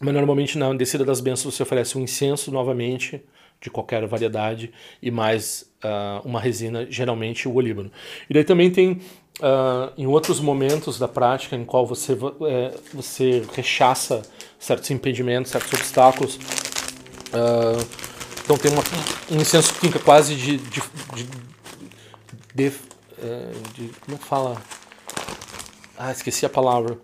Mas 0.00 0.14
normalmente 0.14 0.56
na 0.56 0.72
descida 0.72 1.04
das 1.04 1.20
bênçãos 1.20 1.54
você 1.54 1.62
oferece 1.62 1.98
um 1.98 2.00
incenso 2.00 2.50
novamente, 2.50 3.22
de 3.62 3.70
qualquer 3.70 4.04
variedade 4.06 4.72
e 5.00 5.10
mais 5.10 5.72
uh, 5.84 6.26
uma 6.26 6.40
resina, 6.40 6.84
geralmente 6.90 7.48
o 7.48 7.54
olíbano. 7.54 7.90
E 8.28 8.34
daí 8.34 8.42
também 8.42 8.70
tem 8.70 9.00
uh, 9.40 9.92
em 9.96 10.06
outros 10.06 10.40
momentos 10.40 10.98
da 10.98 11.06
prática 11.06 11.54
em 11.54 11.64
qual 11.64 11.86
você, 11.86 12.12
é, 12.48 12.74
você 12.92 13.44
rechaça 13.54 14.22
certos 14.58 14.90
impedimentos, 14.90 15.52
certos 15.52 15.72
obstáculos. 15.72 16.34
Uh, 16.34 18.12
então 18.44 18.58
tem 18.58 18.72
uma, 18.72 18.82
um 19.30 19.40
incenso 19.40 19.72
que 19.74 19.80
fica 19.80 20.00
quase 20.00 20.34
de, 20.34 20.56
de, 20.56 20.82
de, 21.14 21.26
de, 22.54 22.72
é, 23.22 23.52
de 23.74 23.90
como 24.00 24.16
é 24.16 24.18
fala? 24.18 24.62
Ah, 25.96 26.10
esqueci 26.10 26.44
a 26.44 26.48
palavra. 26.48 26.98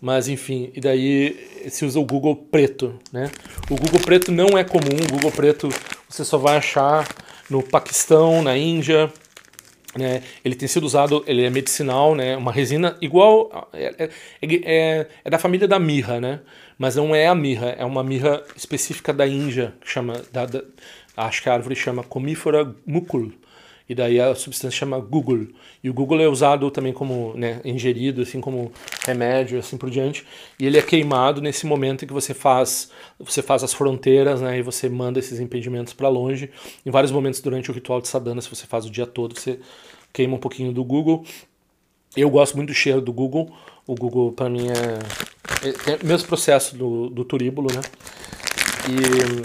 Mas 0.00 0.28
enfim, 0.28 0.72
e 0.74 0.80
daí 0.80 1.68
se 1.68 1.84
usa 1.84 2.00
o 2.00 2.04
Google 2.04 2.34
preto, 2.34 2.98
né? 3.12 3.30
O 3.70 3.76
Google 3.76 4.00
preto 4.00 4.32
não 4.32 4.56
é 4.56 4.64
comum, 4.64 4.96
o 5.06 5.12
Google 5.12 5.30
preto 5.30 5.68
você 6.10 6.24
só 6.24 6.36
vai 6.36 6.56
achar 6.56 7.06
no 7.48 7.62
Paquistão, 7.62 8.42
na 8.42 8.56
Índia, 8.56 9.12
né? 9.96 10.22
Ele 10.44 10.56
tem 10.56 10.66
sido 10.66 10.84
usado, 10.84 11.22
ele 11.26 11.44
é 11.44 11.50
medicinal, 11.50 12.16
né? 12.16 12.36
Uma 12.36 12.50
resina 12.50 12.96
igual 13.00 13.70
é, 13.72 13.94
é, 13.98 14.10
é, 14.42 15.06
é, 15.24 15.30
da 15.30 15.38
família 15.38 15.68
da 15.68 15.78
mirra, 15.78 16.20
né? 16.20 16.40
Mas 16.76 16.96
não 16.96 17.14
é 17.14 17.28
a 17.28 17.34
mirra, 17.34 17.68
é 17.78 17.84
uma 17.84 18.02
mirra 18.02 18.42
específica 18.56 19.12
da 19.12 19.26
Índia 19.26 19.74
que 19.80 19.88
chama, 19.88 20.20
da, 20.32 20.46
da, 20.46 20.62
acho 21.16 21.42
que 21.42 21.48
a 21.48 21.54
árvore 21.54 21.76
chama 21.76 22.02
Comífera 22.02 22.74
mucul 22.84 23.32
e 23.90 23.94
daí 23.94 24.20
a 24.20 24.32
substância 24.36 24.78
chama 24.78 25.00
Google. 25.00 25.48
E 25.82 25.90
o 25.90 25.92
Google 25.92 26.20
é 26.20 26.28
usado 26.28 26.70
também 26.70 26.92
como, 26.92 27.34
né, 27.34 27.60
ingerido, 27.64 28.22
assim 28.22 28.40
como 28.40 28.70
remédio, 29.04 29.58
assim 29.58 29.76
por 29.76 29.90
diante. 29.90 30.24
E 30.60 30.64
ele 30.64 30.78
é 30.78 30.82
queimado 30.82 31.40
nesse 31.40 31.66
momento 31.66 32.04
em 32.04 32.06
que 32.06 32.14
você 32.14 32.32
faz, 32.32 32.92
você 33.18 33.42
faz 33.42 33.64
as 33.64 33.74
fronteiras, 33.74 34.40
né, 34.40 34.60
e 34.60 34.62
você 34.62 34.88
manda 34.88 35.18
esses 35.18 35.40
impedimentos 35.40 35.92
para 35.92 36.08
longe. 36.08 36.50
Em 36.86 36.90
vários 36.92 37.10
momentos 37.10 37.40
durante 37.40 37.68
o 37.68 37.74
ritual 37.74 38.00
de 38.00 38.06
sadhana, 38.06 38.40
se 38.40 38.48
você 38.48 38.64
faz 38.64 38.86
o 38.86 38.90
dia 38.90 39.06
todo, 39.06 39.36
você 39.36 39.58
queima 40.12 40.36
um 40.36 40.40
pouquinho 40.40 40.72
do 40.72 40.84
Google. 40.84 41.24
Eu 42.16 42.30
gosto 42.30 42.56
muito 42.56 42.68
do 42.68 42.74
cheiro 42.74 43.00
do 43.00 43.12
Google. 43.12 43.52
O 43.88 43.96
Google 43.96 44.30
para 44.30 44.48
mim 44.48 44.68
é, 44.68 45.66
é, 45.66 45.94
é 45.94 45.98
o 46.00 46.06
mesmo 46.06 46.28
processo 46.28 46.76
do, 46.76 47.10
do 47.10 47.24
turíbulo, 47.24 47.66
né? 47.74 47.80
E 48.88 49.42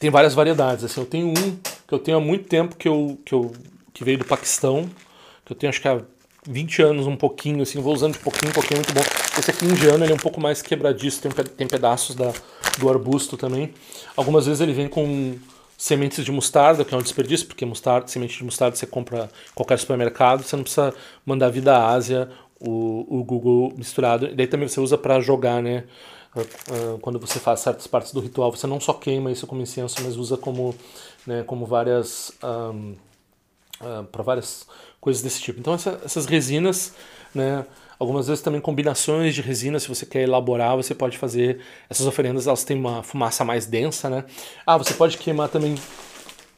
tem 0.00 0.10
várias 0.10 0.34
variedades. 0.34 0.82
Assim, 0.82 1.00
eu 1.00 1.06
tenho 1.06 1.28
um 1.28 1.73
eu 1.94 1.98
tenho 1.98 2.18
há 2.18 2.20
muito 2.20 2.48
tempo 2.48 2.76
que 2.76 2.88
eu, 2.88 3.18
que 3.24 3.34
eu 3.34 3.52
que 3.92 4.04
veio 4.04 4.18
do 4.18 4.24
Paquistão, 4.24 4.90
que 5.44 5.52
eu 5.52 5.56
tenho 5.56 5.70
acho 5.70 5.80
que 5.80 5.88
há 5.88 6.00
20 6.46 6.82
anos, 6.82 7.06
um 7.06 7.16
pouquinho, 7.16 7.62
assim, 7.62 7.80
vou 7.80 7.94
usando 7.94 8.14
de 8.14 8.18
pouquinho 8.18 8.50
em 8.50 8.52
pouquinho, 8.52 8.80
muito 8.80 8.92
bom. 8.92 9.00
Esse 9.38 9.50
aqui 9.50 9.64
indiano, 9.64 10.04
ele 10.04 10.12
é 10.12 10.14
um 10.14 10.18
pouco 10.18 10.40
mais 10.40 10.60
quebradiço, 10.60 11.22
tem, 11.22 11.30
tem 11.30 11.66
pedaços 11.66 12.14
da, 12.14 12.32
do 12.78 12.90
arbusto 12.90 13.36
também. 13.36 13.72
Algumas 14.16 14.44
vezes 14.44 14.60
ele 14.60 14.72
vem 14.72 14.88
com 14.88 15.38
sementes 15.78 16.24
de 16.24 16.30
mostarda, 16.30 16.84
que 16.84 16.94
é 16.94 16.98
um 16.98 17.02
desperdício, 17.02 17.46
porque 17.46 17.64
mostarda, 17.64 18.08
semente 18.08 18.36
de 18.36 18.44
mostarda 18.44 18.76
você 18.76 18.86
compra 18.86 19.24
em 19.24 19.54
qualquer 19.54 19.78
supermercado, 19.78 20.42
você 20.42 20.56
não 20.56 20.62
precisa 20.64 20.92
mandar 21.24 21.48
vir 21.48 21.62
da 21.62 21.88
Ásia 21.88 22.28
o, 22.60 23.06
o 23.20 23.24
Google 23.24 23.72
misturado. 23.76 24.26
E 24.26 24.34
daí 24.34 24.46
também 24.46 24.68
você 24.68 24.80
usa 24.80 24.98
para 24.98 25.20
jogar, 25.20 25.62
né? 25.62 25.84
Ah, 26.36 26.40
ah, 26.40 26.98
quando 27.00 27.18
você 27.18 27.38
faz 27.38 27.60
certas 27.60 27.86
partes 27.86 28.12
do 28.12 28.20
ritual, 28.20 28.50
você 28.50 28.66
não 28.66 28.80
só 28.80 28.92
queima 28.92 29.30
isso 29.30 29.46
como 29.46 29.62
incenso, 29.62 29.96
mas 30.02 30.16
usa 30.16 30.36
como 30.36 30.74
né, 31.26 31.42
como 31.46 31.66
várias 31.66 32.32
um, 32.42 32.96
uh, 33.80 34.04
para 34.04 34.22
várias 34.22 34.66
coisas 35.00 35.22
desse 35.22 35.40
tipo. 35.40 35.60
Então 35.60 35.74
essa, 35.74 36.00
essas 36.04 36.26
resinas, 36.26 36.94
né, 37.34 37.64
algumas 37.98 38.26
vezes 38.26 38.42
também 38.42 38.60
combinações 38.60 39.34
de 39.34 39.40
resinas, 39.40 39.82
se 39.82 39.88
você 39.88 40.06
quer 40.06 40.22
elaborar, 40.22 40.76
você 40.76 40.94
pode 40.94 41.18
fazer 41.18 41.60
essas 41.88 42.06
oferendas, 42.06 42.46
elas 42.46 42.64
têm 42.64 42.76
uma 42.76 43.02
fumaça 43.02 43.44
mais 43.44 43.66
densa, 43.66 44.10
né? 44.10 44.24
Ah, 44.66 44.76
você 44.76 44.94
pode 44.94 45.18
queimar 45.18 45.48
também 45.48 45.74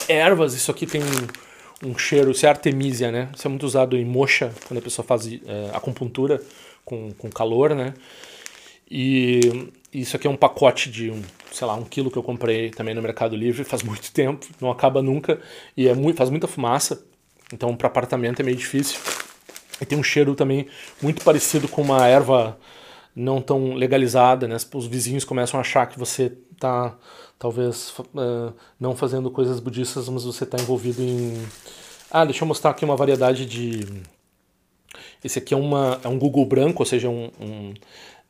ervas, 0.09 0.55
isso 0.55 0.71
aqui 0.71 0.87
tem 0.87 1.03
um, 1.03 1.91
um 1.91 1.99
cheiro, 1.99 2.31
isso 2.31 2.47
é 2.47 2.49
artemisia, 2.49 3.11
né? 3.11 3.29
Isso 3.35 3.47
é 3.47 3.51
muito 3.51 3.67
usado 3.67 3.97
em 3.97 4.05
mocha, 4.05 4.53
quando 4.67 4.79
a 4.79 4.83
pessoa 4.83 5.05
faz 5.05 5.27
é, 5.27 5.71
acupuntura 5.73 6.41
com, 6.85 7.13
com 7.13 7.29
calor, 7.31 7.75
né? 7.75 7.95
E 8.89 9.71
isso 9.93 10.17
aqui 10.17 10.27
é 10.27 10.31
um 10.31 10.37
pacote 10.37 10.91
de 10.91 11.11
um, 11.11 11.21
sei 11.57 11.67
lá, 11.67 11.75
um 11.75 11.85
quilo 11.85 12.11
que 12.11 12.19
eu 12.19 12.23
comprei 12.23 12.71
também 12.71 12.95
no 12.95 13.01
Mercado 13.01 13.35
Livre 13.35 13.65
faz 13.65 13.83
muito 13.85 14.13
tempo, 14.13 14.47
não 14.61 14.71
acaba 14.71 15.01
nunca 15.01 15.41
e 15.77 15.89
é 15.89 15.95
muito, 15.95 16.17
faz 16.17 16.29
muita 16.29 16.47
fumaça, 16.47 17.03
então 17.53 17.75
para 17.75 17.87
apartamento 17.87 18.41
é 18.41 18.43
meio 18.43 18.57
difícil. 18.57 19.01
E 19.81 19.87
tem 19.87 19.99
um 19.99 20.03
cheiro 20.03 20.35
também 20.35 20.67
muito 21.01 21.23
parecido 21.25 21.67
com 21.69 21.83
uma 21.83 22.07
erva 22.07 22.59
não 23.15 23.41
tão 23.41 23.75
legalizada, 23.75 24.47
né? 24.47 24.57
Os 24.75 24.87
vizinhos 24.87 25.25
começam 25.25 25.59
a 25.59 25.63
achar 25.63 25.87
que 25.87 25.99
você 25.99 26.33
está 26.53 26.97
talvez 27.39 27.93
uh, 27.99 28.55
não 28.79 28.97
fazendo 28.97 29.31
coisas 29.31 29.61
budistas, 29.61 30.09
mas 30.09 30.25
você 30.25 30.45
está 30.45 30.59
envolvido 30.59 31.03
em. 31.03 31.47
Ah, 32.11 32.25
deixa 32.25 32.45
eu 32.45 32.49
mostrar 32.49 32.71
aqui 32.71 32.85
uma 32.85 32.97
variedade 32.97 33.47
de. 33.47 33.87
Esse 35.23 35.39
aqui 35.39 35.53
é, 35.53 35.57
uma, 35.57 36.01
é 36.03 36.09
um 36.09 36.19
Google 36.19 36.47
branco, 36.47 36.83
ou 36.83 36.87
seja, 36.87 37.09
um, 37.09 37.31
um 37.41 37.75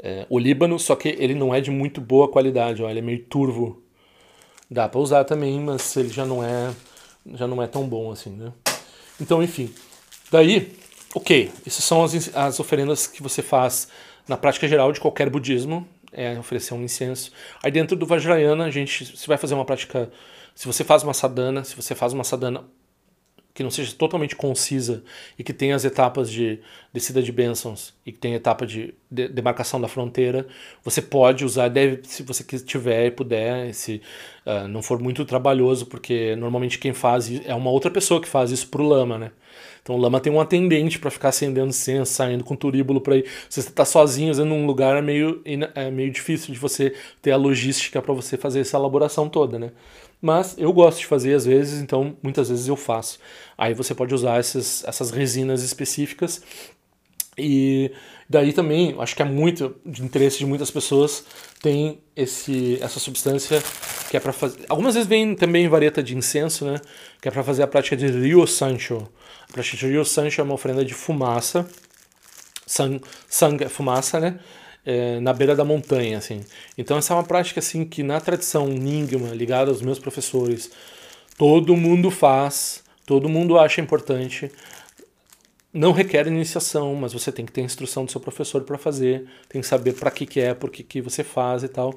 é, 0.03 0.27
o 0.29 0.39
Líbano, 0.39 0.79
só 0.79 0.95
que 0.95 1.09
ele 1.09 1.35
não 1.35 1.55
é 1.55 1.61
de 1.61 1.71
muito 1.71 2.01
boa 2.01 2.29
qualidade, 2.29 2.83
ó, 2.83 2.91
ele 2.91 2.99
é 2.99 3.03
meio 3.03 3.25
turvo. 3.25 3.83
Dá 4.71 4.89
para 4.89 5.01
usar 5.01 5.25
também, 5.25 5.61
mas 5.61 5.97
ele 5.97 6.09
já 6.09 6.27
não 6.27 6.43
é 6.43 6.73
já 7.35 7.47
não 7.47 7.63
é 7.63 7.67
tão 7.67 7.89
bom 7.89 8.11
assim, 8.11 8.31
né? 8.31 8.53
Então, 9.21 9.43
enfim. 9.43 9.73
Daí, 10.31 10.73
ok, 11.15 11.51
essas 11.67 11.85
são 11.85 12.05
as, 12.05 12.35
as 12.37 12.61
oferendas 12.61 13.07
que 13.07 13.23
você 13.23 13.43
faz 13.43 13.89
na 14.29 14.37
prática 14.37 14.69
geral 14.69 14.93
de 14.93 15.01
qualquer 15.01 15.31
budismo. 15.31 15.87
é 16.13 16.39
oferecer 16.39 16.75
um 16.75 16.83
incenso. 16.83 17.33
Aí 17.63 17.71
dentro 17.71 17.97
do 17.97 18.07
Vajrayana, 18.07 18.65
a 18.65 18.71
gente 18.71 19.17
se 19.17 19.27
vai 19.27 19.37
fazer 19.37 19.55
uma 19.55 19.65
prática, 19.65 20.11
se 20.55 20.67
você 20.67 20.85
faz 20.85 21.03
uma 21.03 21.15
sadhana, 21.15 21.65
se 21.65 21.75
você 21.77 21.95
faz 21.95 22.13
uma 22.13 22.25
sadhana 22.25 22.65
que 23.57 23.63
não 23.63 23.71
seja 23.71 23.95
totalmente 23.97 24.37
concisa 24.37 25.03
e 25.39 25.43
que 25.43 25.51
tenha 25.51 25.75
as 25.75 25.83
etapas 25.83 26.31
de 26.31 26.61
descida 26.93 27.23
de 27.23 27.33
bênçãos 27.33 27.95
e 28.05 28.13
que 28.13 28.19
tenha 28.19 28.37
etapa 28.37 28.67
de, 28.67 28.93
de 29.11 29.29
demarcação 29.29 29.81
da 29.81 29.89
fronteira, 29.89 30.47
você 30.85 31.01
pode 31.01 31.43
usar, 31.43 31.69
deve, 31.69 32.03
se 32.05 32.23
você 32.23 32.45
tiver 32.59 33.07
e 33.07 33.11
puder, 33.11 33.73
se 33.73 34.03
uh, 34.45 34.69
não 34.69 34.83
for 34.83 35.01
muito 35.01 35.25
trabalhoso, 35.25 35.87
porque 35.87 36.37
normalmente 36.37 36.79
quem 36.79 36.93
faz 36.93 37.31
é 37.47 37.55
uma 37.55 37.71
outra 37.71 37.91
pessoa 37.91 38.21
que 38.21 38.29
faz 38.29 38.51
isso 38.51 38.69
pro 38.69 38.87
lama, 38.87 39.19
né? 39.19 39.31
Então 39.83 39.97
o 39.97 39.99
lama 39.99 40.21
tem 40.21 40.33
um 40.33 40.41
atendente 40.41 40.99
para 40.99 41.11
ficar 41.11 41.31
acendendo 41.31 41.69
incenso, 41.69 42.13
saindo 42.13 42.45
com 42.45 42.55
turíbulo 42.55 43.01
para 43.01 43.17
ir. 43.17 43.25
Se 43.49 43.63
você 43.63 43.69
está 43.69 43.85
sozinho, 43.87 44.35
fazendo 44.35 44.53
um 44.53 44.67
lugar 44.67 44.97
é 44.97 45.01
meio, 45.01 45.41
é 45.75 45.91
meio 45.91 46.11
difícil 46.11 46.53
de 46.53 46.59
você 46.59 46.93
ter 47.23 47.31
a 47.31 47.37
logística 47.37 48.03
para 48.03 48.13
você 48.13 48.37
fazer 48.37 48.61
essa 48.61 48.77
elaboração 48.77 49.29
toda, 49.31 49.59
né? 49.59 49.71
Mas 50.21 50.55
eu 50.59 50.73
gosto 50.73 50.99
de 50.99 51.07
fazer 51.07 51.35
às 51.35 51.45
vezes, 51.45 51.81
então 51.81 52.17
muitas 52.23 52.49
vezes 52.49 52.67
eu 52.69 52.77
faço. 52.77 53.19
Aí 53.57 53.75
você 53.75 53.95
pode 53.95 54.15
usar 54.15 54.39
essas, 54.39 54.83
essas 54.85 55.11
resinas 55.11 55.63
específicas 55.63 56.43
e 57.39 57.93
daí 58.29 58.53
também, 58.53 58.97
acho 58.99 59.15
que 59.15 59.21
é 59.21 59.25
muito 59.25 59.77
de 59.85 60.03
interesse 60.03 60.39
de 60.39 60.47
muitas 60.47 60.71
pessoas, 60.71 61.25
tem 61.61 62.01
esse, 62.15 62.79
essa 62.81 62.99
substância 62.99 63.63
que 64.11 64.17
é 64.17 64.21
para 64.21 64.33
fazer. 64.33 64.65
Algumas 64.69 64.95
vezes 64.95 65.09
vem 65.09 65.35
também 65.35 65.69
vareta 65.69 66.03
de 66.03 66.17
incenso, 66.17 66.65
né? 66.65 66.81
Que 67.21 67.29
é 67.29 67.31
para 67.31 67.43
fazer 67.43 67.63
a 67.63 67.67
prática 67.67 67.97
de 67.97 68.07
Rio 68.07 68.47
Sancho. 68.47 69.07
A 69.49 69.53
prática 69.53 69.77
de 69.77 69.87
Rio 69.87 70.05
Sancho 70.05 70.41
é 70.41 70.45
uma 70.45 70.55
oferenda 70.55 70.85
de 70.85 70.95
fumaça. 70.95 71.69
Sang, 72.67 73.01
sang 73.29 73.63
é 73.63 73.69
fumaça, 73.69 74.19
né? 74.19 74.39
É, 74.89 75.19
na 75.19 75.33
beira 75.33 75.57
da 75.57 75.65
montanha, 75.65 76.17
assim. 76.19 76.45
Então 76.79 76.97
essa 76.97 77.13
é 77.13 77.17
uma 77.17 77.25
prática 77.25 77.59
assim 77.59 77.85
que 77.85 78.05
na 78.05 78.21
tradição 78.21 78.69
Nyingma, 78.69 79.31
ligada 79.35 79.69
aos 79.69 79.83
meus 79.83 79.99
professores, 79.99 80.71
todo 81.37 81.77
mundo 81.77 82.09
faz, 82.09 82.85
todo 83.05 83.29
mundo 83.29 83.59
acha 83.59 83.81
importante 83.81 84.49
não 85.77 85.93
requer 85.93 86.27
iniciação, 86.27 86.95
mas 86.95 87.13
você 87.13 87.31
tem 87.31 87.45
que 87.45 87.53
ter 87.53 87.61
instrução 87.61 88.05
do 88.07 88.11
seu 88.11 88.21
professor 88.21 88.63
para 88.63 88.79
fazer, 88.79 89.27
tem 89.49 89.61
que 89.61 89.67
saber 89.67 89.93
para 89.93 90.11
que, 90.11 90.25
que 90.25 90.41
é, 90.41 90.55
por 90.55 90.71
que, 90.71 90.83
que 90.83 91.03
você 91.03 91.23
faz 91.23 91.63
e 91.63 91.69
tal. 91.69 91.95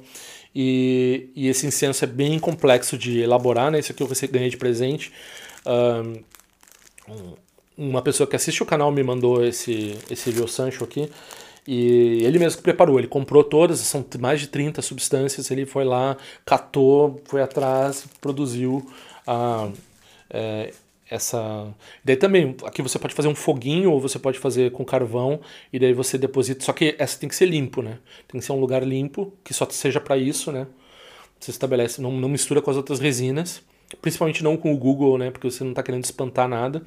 E, 0.53 1.29
e, 1.36 1.48
esse 1.48 1.65
incenso 1.65 2.03
é 2.03 2.08
bem 2.08 2.38
complexo 2.39 2.98
de 2.98 3.19
elaborar, 3.19 3.72
né? 3.72 3.79
Isso 3.79 3.91
aqui 3.91 4.03
eu 4.03 4.10
ganhei 4.29 4.50
de 4.50 4.58
presente. 4.58 5.13
Um, 5.65 6.24
uma 7.77 8.01
pessoa 8.01 8.27
que 8.27 8.36
assiste 8.36 8.62
o 8.62 8.65
canal 8.65 8.91
me 8.91 9.01
mandou 9.01 9.46
esse, 9.46 9.98
esse 10.12 10.29
Rio 10.29 10.48
Sancho 10.48 10.84
aqui. 10.84 11.10
E 11.68 12.24
ele 12.24 12.39
mesmo 12.39 12.58
que 12.58 12.63
preparou, 12.63 12.98
ele 12.98 13.08
comprou 13.08 13.44
todas, 13.44 13.80
são 13.80 14.06
mais 14.20 14.39
de 14.39 14.48
30 14.48 14.82
substâncias, 14.82 15.51
ele 15.51 15.66
foi 15.66 15.84
lá, 15.84 16.18
catou, 16.46 17.22
foi 17.25 17.42
atrás, 17.42 18.06
produziu 18.20 18.86
a, 19.28 19.70
é, 20.30 20.74
essa. 21.10 21.74
Daí 22.04 22.16
também, 22.16 22.56
aqui 22.63 22.82
você 22.82 23.00
pode 23.00 23.13
fazer 23.13 23.28
um 23.28 23.36
foguinho 23.36 23.92
ou 23.92 24.00
você 24.00 24.20
pode 24.20 24.39
fazer 24.39 24.72
com 24.72 24.86
carvão 24.86 25.39
e 25.74 25.80
daí 25.80 25.94
você 25.94 26.18
deposita. 26.18 26.63
Só 26.63 26.74
que 26.74 26.96
essa 26.98 27.20
tem 27.20 27.28
que 27.28 27.36
ser 27.36 27.48
limpo, 27.48 27.82
né? 27.82 28.00
Tem 28.28 28.39
que 28.39 28.46
ser 28.46 28.51
um 28.51 28.60
lugar 28.60 28.84
limpo, 28.84 29.34
que 29.44 29.54
só 29.54 29.68
seja 29.70 30.00
para 30.00 30.18
isso, 30.18 30.51
né? 30.51 30.68
Você 31.39 31.51
estabelece, 31.51 32.01
não, 32.01 32.12
não 32.12 32.30
mistura 32.30 32.62
com 32.62 32.70
as 32.70 32.78
outras 32.78 33.00
resinas, 33.00 33.62
principalmente 34.01 34.43
não 34.43 34.58
com 34.58 34.74
o 34.74 34.77
Google, 34.77 35.17
né? 35.17 35.31
Porque 35.31 35.50
você 35.50 35.63
não 35.63 35.72
está 35.72 35.84
querendo 35.84 36.03
espantar 36.03 36.48
nada. 36.48 36.81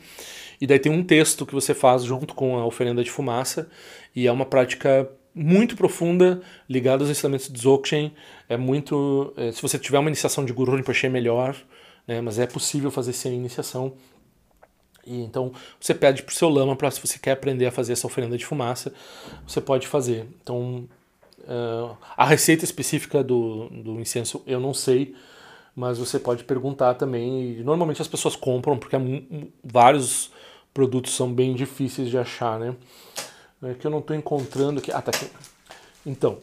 E 0.61 0.66
daí 0.66 0.78
tem 0.78 0.92
um 0.92 1.02
texto 1.02 1.44
que 1.44 1.54
você 1.54 1.75
faz 1.75 2.04
junto 2.04 2.35
com 2.35 2.59
a 2.59 2.66
oferenda 2.66 3.02
de 3.02 3.11
fumaça 3.11 3.68
e 4.14 4.26
é 4.26 4.32
uma 4.32 4.47
prática 4.47 5.09
muito 5.35 5.76
profunda, 5.76 6.42
ligada 6.68 7.02
aos 7.02 7.11
ensinamentos 7.11 7.49
de 7.49 7.54
Dzogchen. 7.54 8.12
É 8.49 8.56
muito. 8.56 9.32
É, 9.37 9.50
se 9.50 9.61
você 9.61 9.78
tiver 9.78 9.99
uma 9.99 10.09
iniciação 10.09 10.44
de 10.44 10.52
Guru 10.52 10.76
Rinpoche, 10.76 11.06
é 11.06 11.11
melhor. 11.11 11.56
Né, 12.06 12.21
mas 12.21 12.38
é 12.38 12.47
possível 12.47 12.90
fazer 12.90 13.12
sem 13.12 13.35
iniciação. 13.35 13.94
E 15.06 15.21
então 15.23 15.52
você 15.80 15.94
pede 15.94 16.23
para 16.23 16.32
o 16.32 16.35
seu 16.35 16.49
lama 16.49 16.76
para 16.76 16.90
se 16.90 17.00
você 17.00 17.18
quer 17.18 17.32
aprender 17.32 17.66
a 17.66 17.71
fazer 17.73 17.92
essa 17.92 18.06
oferenda 18.06 18.37
de 18.37 18.47
fumaça, 18.47 18.92
você 19.47 19.61
pode 19.61 19.87
fazer. 19.87 20.26
Então 20.42 20.88
uh, 21.40 21.97
a 22.16 22.25
receita 22.25 22.64
específica 22.64 23.23
do, 23.23 23.68
do 23.71 24.00
incenso 24.00 24.42
eu 24.47 24.61
não 24.61 24.73
sei, 24.73 25.14
mas 25.75 25.99
você 25.99 26.19
pode 26.19 26.45
perguntar 26.45 26.95
também. 26.95 27.59
E 27.59 27.62
normalmente 27.62 28.02
as 28.02 28.09
pessoas 28.09 28.37
compram 28.37 28.79
porque 28.79 28.97
vários 29.64 30.31
produtos 30.73 31.14
são 31.14 31.33
bem 31.33 31.55
difíceis 31.55 32.09
de 32.09 32.19
achar, 32.19 32.59
né? 32.59 32.75
É 33.63 33.75
que 33.75 33.87
eu 33.87 33.91
não 33.91 34.00
estou 34.00 34.17
encontrando 34.17 34.80
aqui. 34.80 34.91
Ah, 34.91 35.00
tá 35.00 35.13
aqui. 35.15 35.26
Então, 36.04 36.39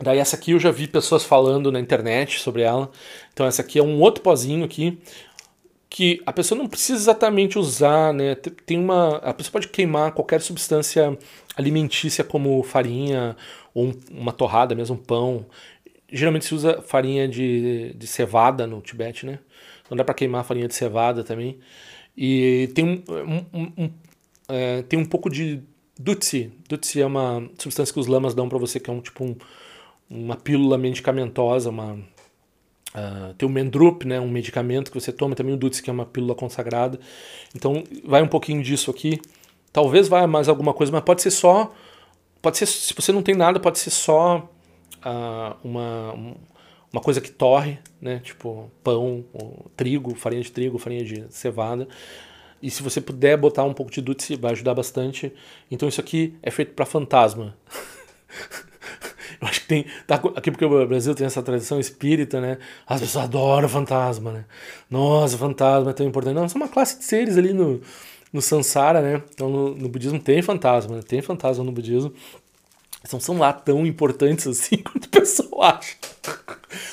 daí 0.00 0.18
essa 0.18 0.36
aqui 0.36 0.52
eu 0.52 0.58
já 0.58 0.70
vi 0.70 0.88
pessoas 0.88 1.24
falando 1.24 1.70
na 1.70 1.78
internet 1.78 2.40
sobre 2.40 2.62
ela. 2.62 2.90
Então 3.32 3.46
essa 3.46 3.62
aqui 3.62 3.78
é 3.78 3.82
um 3.82 4.00
outro 4.00 4.22
pozinho 4.22 4.64
aqui 4.64 4.98
que 5.88 6.22
a 6.24 6.32
pessoa 6.32 6.56
não 6.56 6.66
precisa 6.66 6.98
exatamente 6.98 7.58
usar, 7.58 8.14
né? 8.14 8.34
Tem 8.34 8.78
uma, 8.78 9.18
a 9.18 9.34
pessoa 9.34 9.52
pode 9.52 9.68
queimar 9.68 10.12
qualquer 10.12 10.40
substância 10.40 11.16
alimentícia 11.54 12.24
como 12.24 12.62
farinha 12.62 13.36
ou 13.74 13.88
um, 13.88 13.92
uma 14.10 14.32
torrada, 14.32 14.74
mesmo 14.74 14.96
pão. 14.96 15.44
Geralmente 16.12 16.44
se 16.44 16.54
usa 16.54 16.82
farinha 16.82 17.26
de, 17.26 17.94
de 17.94 18.06
cevada 18.06 18.66
no 18.66 18.80
Tibete, 18.80 19.24
né? 19.24 19.38
Não 19.90 19.96
dá 19.96 20.04
para 20.04 20.14
queimar 20.14 20.44
farinha 20.44 20.68
de 20.68 20.74
cevada 20.74 21.24
também. 21.24 21.58
E 22.16 22.70
tem 22.74 22.84
um, 22.84 23.02
um, 23.52 23.84
um 23.84 23.90
é, 24.48 24.82
tem 24.82 24.98
um 24.98 25.04
pouco 25.04 25.30
de 25.30 25.62
dutsi. 25.98 26.52
Dutsi 26.68 27.00
é 27.00 27.06
uma 27.06 27.48
substância 27.58 27.92
que 27.92 28.00
os 28.00 28.06
lamas 28.06 28.34
dão 28.34 28.48
para 28.48 28.58
você 28.58 28.78
que 28.78 28.90
é 28.90 28.92
um 28.92 29.00
tipo 29.00 29.24
um, 29.24 29.36
uma 30.10 30.36
pílula 30.36 30.76
medicamentosa, 30.76 31.70
uma 31.70 31.98
Uh, 32.94 33.32
tem 33.34 33.48
o 33.48 33.50
Mendrup, 33.50 34.06
né, 34.06 34.20
um 34.20 34.28
medicamento 34.28 34.90
que 34.90 35.00
você 35.00 35.10
toma, 35.10 35.34
também 35.34 35.54
o 35.54 35.56
Dutz, 35.56 35.80
que 35.80 35.88
é 35.88 35.92
uma 35.92 36.04
pílula 36.04 36.34
consagrada. 36.34 37.00
Então, 37.56 37.82
vai 38.04 38.22
um 38.22 38.28
pouquinho 38.28 38.62
disso 38.62 38.90
aqui. 38.90 39.18
Talvez 39.72 40.08
vá 40.08 40.26
mais 40.26 40.48
alguma 40.48 40.74
coisa, 40.74 40.92
mas 40.92 41.02
pode 41.02 41.22
ser 41.22 41.30
só. 41.30 41.72
Pode 42.42 42.58
ser, 42.58 42.66
se 42.66 42.92
você 42.94 43.10
não 43.10 43.22
tem 43.22 43.34
nada, 43.34 43.58
pode 43.58 43.78
ser 43.78 43.88
só 43.88 44.46
uh, 45.04 45.56
uma, 45.62 46.14
uma 46.92 47.02
coisa 47.02 47.20
que 47.20 47.30
torre, 47.30 47.78
né, 48.00 48.20
tipo 48.20 48.70
pão, 48.82 49.24
trigo, 49.76 50.14
farinha 50.14 50.42
de 50.42 50.52
trigo, 50.52 50.78
farinha 50.78 51.04
de 51.04 51.26
cevada. 51.30 51.88
E 52.62 52.70
se 52.70 52.82
você 52.82 53.00
puder 53.00 53.36
botar 53.36 53.64
um 53.64 53.74
pouco 53.74 53.90
de 53.90 54.00
Dutz, 54.00 54.30
vai 54.38 54.52
ajudar 54.52 54.74
bastante. 54.74 55.32
Então, 55.68 55.88
isso 55.88 56.00
aqui 56.00 56.34
é 56.42 56.50
feito 56.50 56.74
para 56.74 56.86
fantasma. 56.86 57.56
Eu 59.40 59.48
acho 59.48 59.62
que 59.62 59.66
tem. 59.66 59.86
Tá, 60.06 60.22
aqui 60.36 60.52
porque 60.52 60.64
o 60.64 60.86
Brasil 60.86 61.12
tem 61.16 61.26
essa 61.26 61.42
tradição 61.42 61.80
espírita, 61.80 62.40
né? 62.40 62.58
As 62.86 63.00
pessoas 63.00 63.24
adoram 63.24 63.68
fantasma, 63.68 64.30
né? 64.30 64.44
Nossa, 64.88 65.36
fantasma 65.36 65.90
é 65.90 65.94
tão 65.94 66.06
importante. 66.06 66.34
Não, 66.34 66.48
são 66.48 66.60
uma 66.60 66.68
classe 66.68 66.98
de 66.98 67.04
seres 67.04 67.36
ali 67.36 67.52
no, 67.52 67.80
no 68.32 68.40
Sansara, 68.40 69.00
né? 69.00 69.22
Então 69.34 69.50
no, 69.50 69.74
no 69.74 69.88
budismo 69.88 70.20
tem 70.20 70.40
fantasma, 70.42 70.96
né? 70.96 71.02
Tem 71.02 71.20
fantasma 71.20 71.64
no 71.64 71.72
budismo. 71.72 72.12
Não 73.10 73.20
são 73.20 73.38
lá 73.38 73.52
tão 73.52 73.86
importantes 73.86 74.46
assim 74.46 74.76
quanto 74.82 75.06
o 75.06 75.08
pessoal 75.08 75.62
acha 75.62 75.96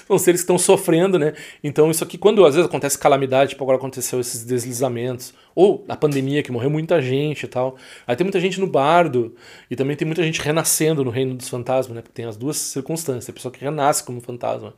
são 0.07 0.17
seres 0.17 0.41
que 0.41 0.43
estão 0.43 0.57
sofrendo, 0.57 1.19
né? 1.19 1.33
Então 1.63 1.89
isso 1.91 2.03
aqui, 2.03 2.17
quando 2.17 2.45
às 2.45 2.55
vezes 2.55 2.67
acontece 2.67 2.97
calamidade, 2.97 3.51
tipo 3.51 3.63
agora 3.63 3.77
aconteceu 3.77 4.19
esses 4.19 4.43
deslizamentos, 4.43 5.33
ou 5.55 5.85
a 5.87 5.95
pandemia 5.95 6.41
que 6.41 6.51
morreu 6.51 6.69
muita 6.69 7.01
gente 7.01 7.43
e 7.43 7.47
tal, 7.47 7.77
aí 8.07 8.15
tem 8.15 8.25
muita 8.25 8.39
gente 8.39 8.59
no 8.59 8.67
bardo, 8.67 9.35
e 9.69 9.75
também 9.75 9.95
tem 9.95 10.05
muita 10.05 10.23
gente 10.23 10.41
renascendo 10.41 11.03
no 11.03 11.11
reino 11.11 11.35
dos 11.35 11.47
fantasmas, 11.47 11.95
né? 11.95 12.01
Porque 12.01 12.13
tem 12.13 12.25
as 12.25 12.35
duas 12.35 12.57
circunstâncias, 12.57 13.29
a 13.29 13.33
pessoa 13.33 13.51
que 13.51 13.63
renasce 13.63 14.03
como 14.03 14.19
fantasma. 14.19 14.73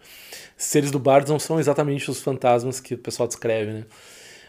Seres 0.58 0.92
do 0.92 1.00
bardo 1.00 1.30
não 1.30 1.40
são 1.40 1.60
exatamente 1.60 2.10
os 2.10 2.22
fantasmas 2.22 2.80
que 2.80 2.96
o 2.96 2.98
pessoal 2.98 3.28
descreve, 3.28 3.72
né? 3.72 3.86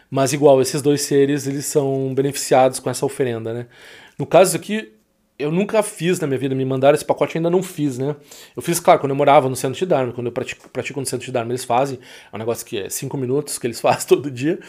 Mas 0.09 0.31
igual, 0.31 0.61
esses 0.61 0.81
dois 0.81 1.01
seres, 1.01 1.47
eles 1.47 1.65
são 1.65 2.13
beneficiados 2.13 2.79
com 2.79 2.89
essa 2.89 3.05
oferenda, 3.05 3.53
né? 3.53 3.67
No 4.19 4.27
caso 4.27 4.55
aqui, 4.55 4.93
eu 5.37 5.51
nunca 5.51 5.81
fiz 5.81 6.19
na 6.19 6.27
minha 6.27 6.37
vida, 6.37 6.53
me 6.53 6.63
mandaram 6.63 6.95
esse 6.95 7.03
pacote 7.03 7.37
ainda 7.37 7.49
não 7.49 7.63
fiz, 7.63 7.97
né? 7.97 8.15
Eu 8.55 8.61
fiz, 8.61 8.79
claro, 8.79 8.99
quando 8.99 9.09
eu 9.09 9.15
morava 9.15 9.49
no 9.49 9.55
centro 9.55 9.77
de 9.77 9.85
Dharma, 9.85 10.13
quando 10.13 10.27
eu 10.27 10.31
pratico, 10.31 10.69
pratico 10.69 10.99
no 10.99 11.05
centro 11.05 11.25
de 11.25 11.31
Dharma, 11.31 11.51
eles 11.51 11.63
fazem, 11.63 11.99
é 12.31 12.35
um 12.35 12.39
negócio 12.39 12.65
que 12.65 12.77
é 12.77 12.89
cinco 12.89 13.17
minutos 13.17 13.57
que 13.57 13.65
eles 13.65 13.81
fazem 13.81 14.07
todo 14.07 14.29
dia, 14.29 14.59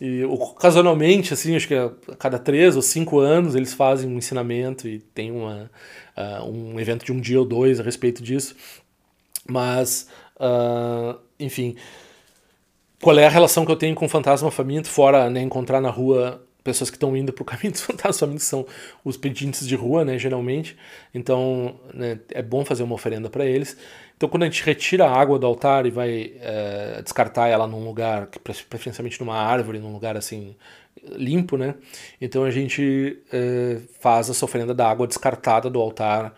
e 0.00 0.24
ocasionalmente, 0.24 1.32
assim, 1.32 1.54
acho 1.54 1.68
que 1.68 1.74
a 1.74 1.92
cada 2.18 2.38
três 2.38 2.74
ou 2.74 2.82
cinco 2.82 3.20
anos 3.20 3.54
eles 3.54 3.72
fazem 3.72 4.10
um 4.10 4.18
ensinamento 4.18 4.88
e 4.88 4.98
tem 4.98 5.30
uma, 5.30 5.70
uh, 6.16 6.44
um 6.44 6.80
evento 6.80 7.04
de 7.04 7.12
um 7.12 7.20
dia 7.20 7.38
ou 7.38 7.46
dois 7.46 7.78
a 7.78 7.82
respeito 7.82 8.22
disso, 8.22 8.56
mas, 9.48 10.08
uh, 10.36 11.16
enfim, 11.38 11.76
qual 13.00 13.16
é 13.16 13.24
a 13.24 13.30
relação 13.30 13.64
que 13.64 13.70
eu 13.70 13.76
tenho 13.76 13.94
com 13.94 14.06
o 14.06 14.08
fantasma 14.08 14.50
faminto, 14.50 14.88
fora 14.88 15.30
né, 15.30 15.40
encontrar 15.40 15.80
na 15.80 15.90
rua 15.90 16.44
pessoas 16.68 16.90
que 16.90 16.96
estão 16.96 17.16
indo 17.16 17.32
para 17.32 17.42
o 17.42 17.44
caminho 17.46 17.72
dos 17.72 17.80
fantasmas, 17.80 18.42
são 18.42 18.66
os 19.04 19.16
pedintes 19.16 19.66
de 19.66 19.74
rua, 19.74 20.04
né, 20.04 20.18
geralmente. 20.18 20.76
Então, 21.14 21.80
né, 21.94 22.20
é 22.30 22.42
bom 22.42 22.64
fazer 22.64 22.82
uma 22.82 22.94
oferenda 22.94 23.30
para 23.30 23.46
eles. 23.46 23.76
Então, 24.16 24.28
quando 24.28 24.42
a 24.42 24.46
gente 24.46 24.62
retira 24.64 25.06
a 25.06 25.10
água 25.10 25.38
do 25.38 25.46
altar 25.46 25.86
e 25.86 25.90
vai 25.90 26.32
é, 26.40 27.00
descartar 27.02 27.48
ela 27.48 27.66
num 27.66 27.84
lugar, 27.84 28.28
preferencialmente 28.68 29.18
numa 29.20 29.36
árvore, 29.36 29.78
num 29.78 29.92
lugar 29.92 30.16
assim 30.16 30.56
limpo, 31.16 31.56
né? 31.56 31.74
Então 32.20 32.44
a 32.44 32.50
gente 32.50 33.18
é, 33.32 33.78
faz 34.00 34.28
essa 34.28 34.44
oferenda 34.44 34.74
da 34.74 34.88
água 34.90 35.06
descartada 35.06 35.70
do 35.70 35.80
altar 35.80 36.34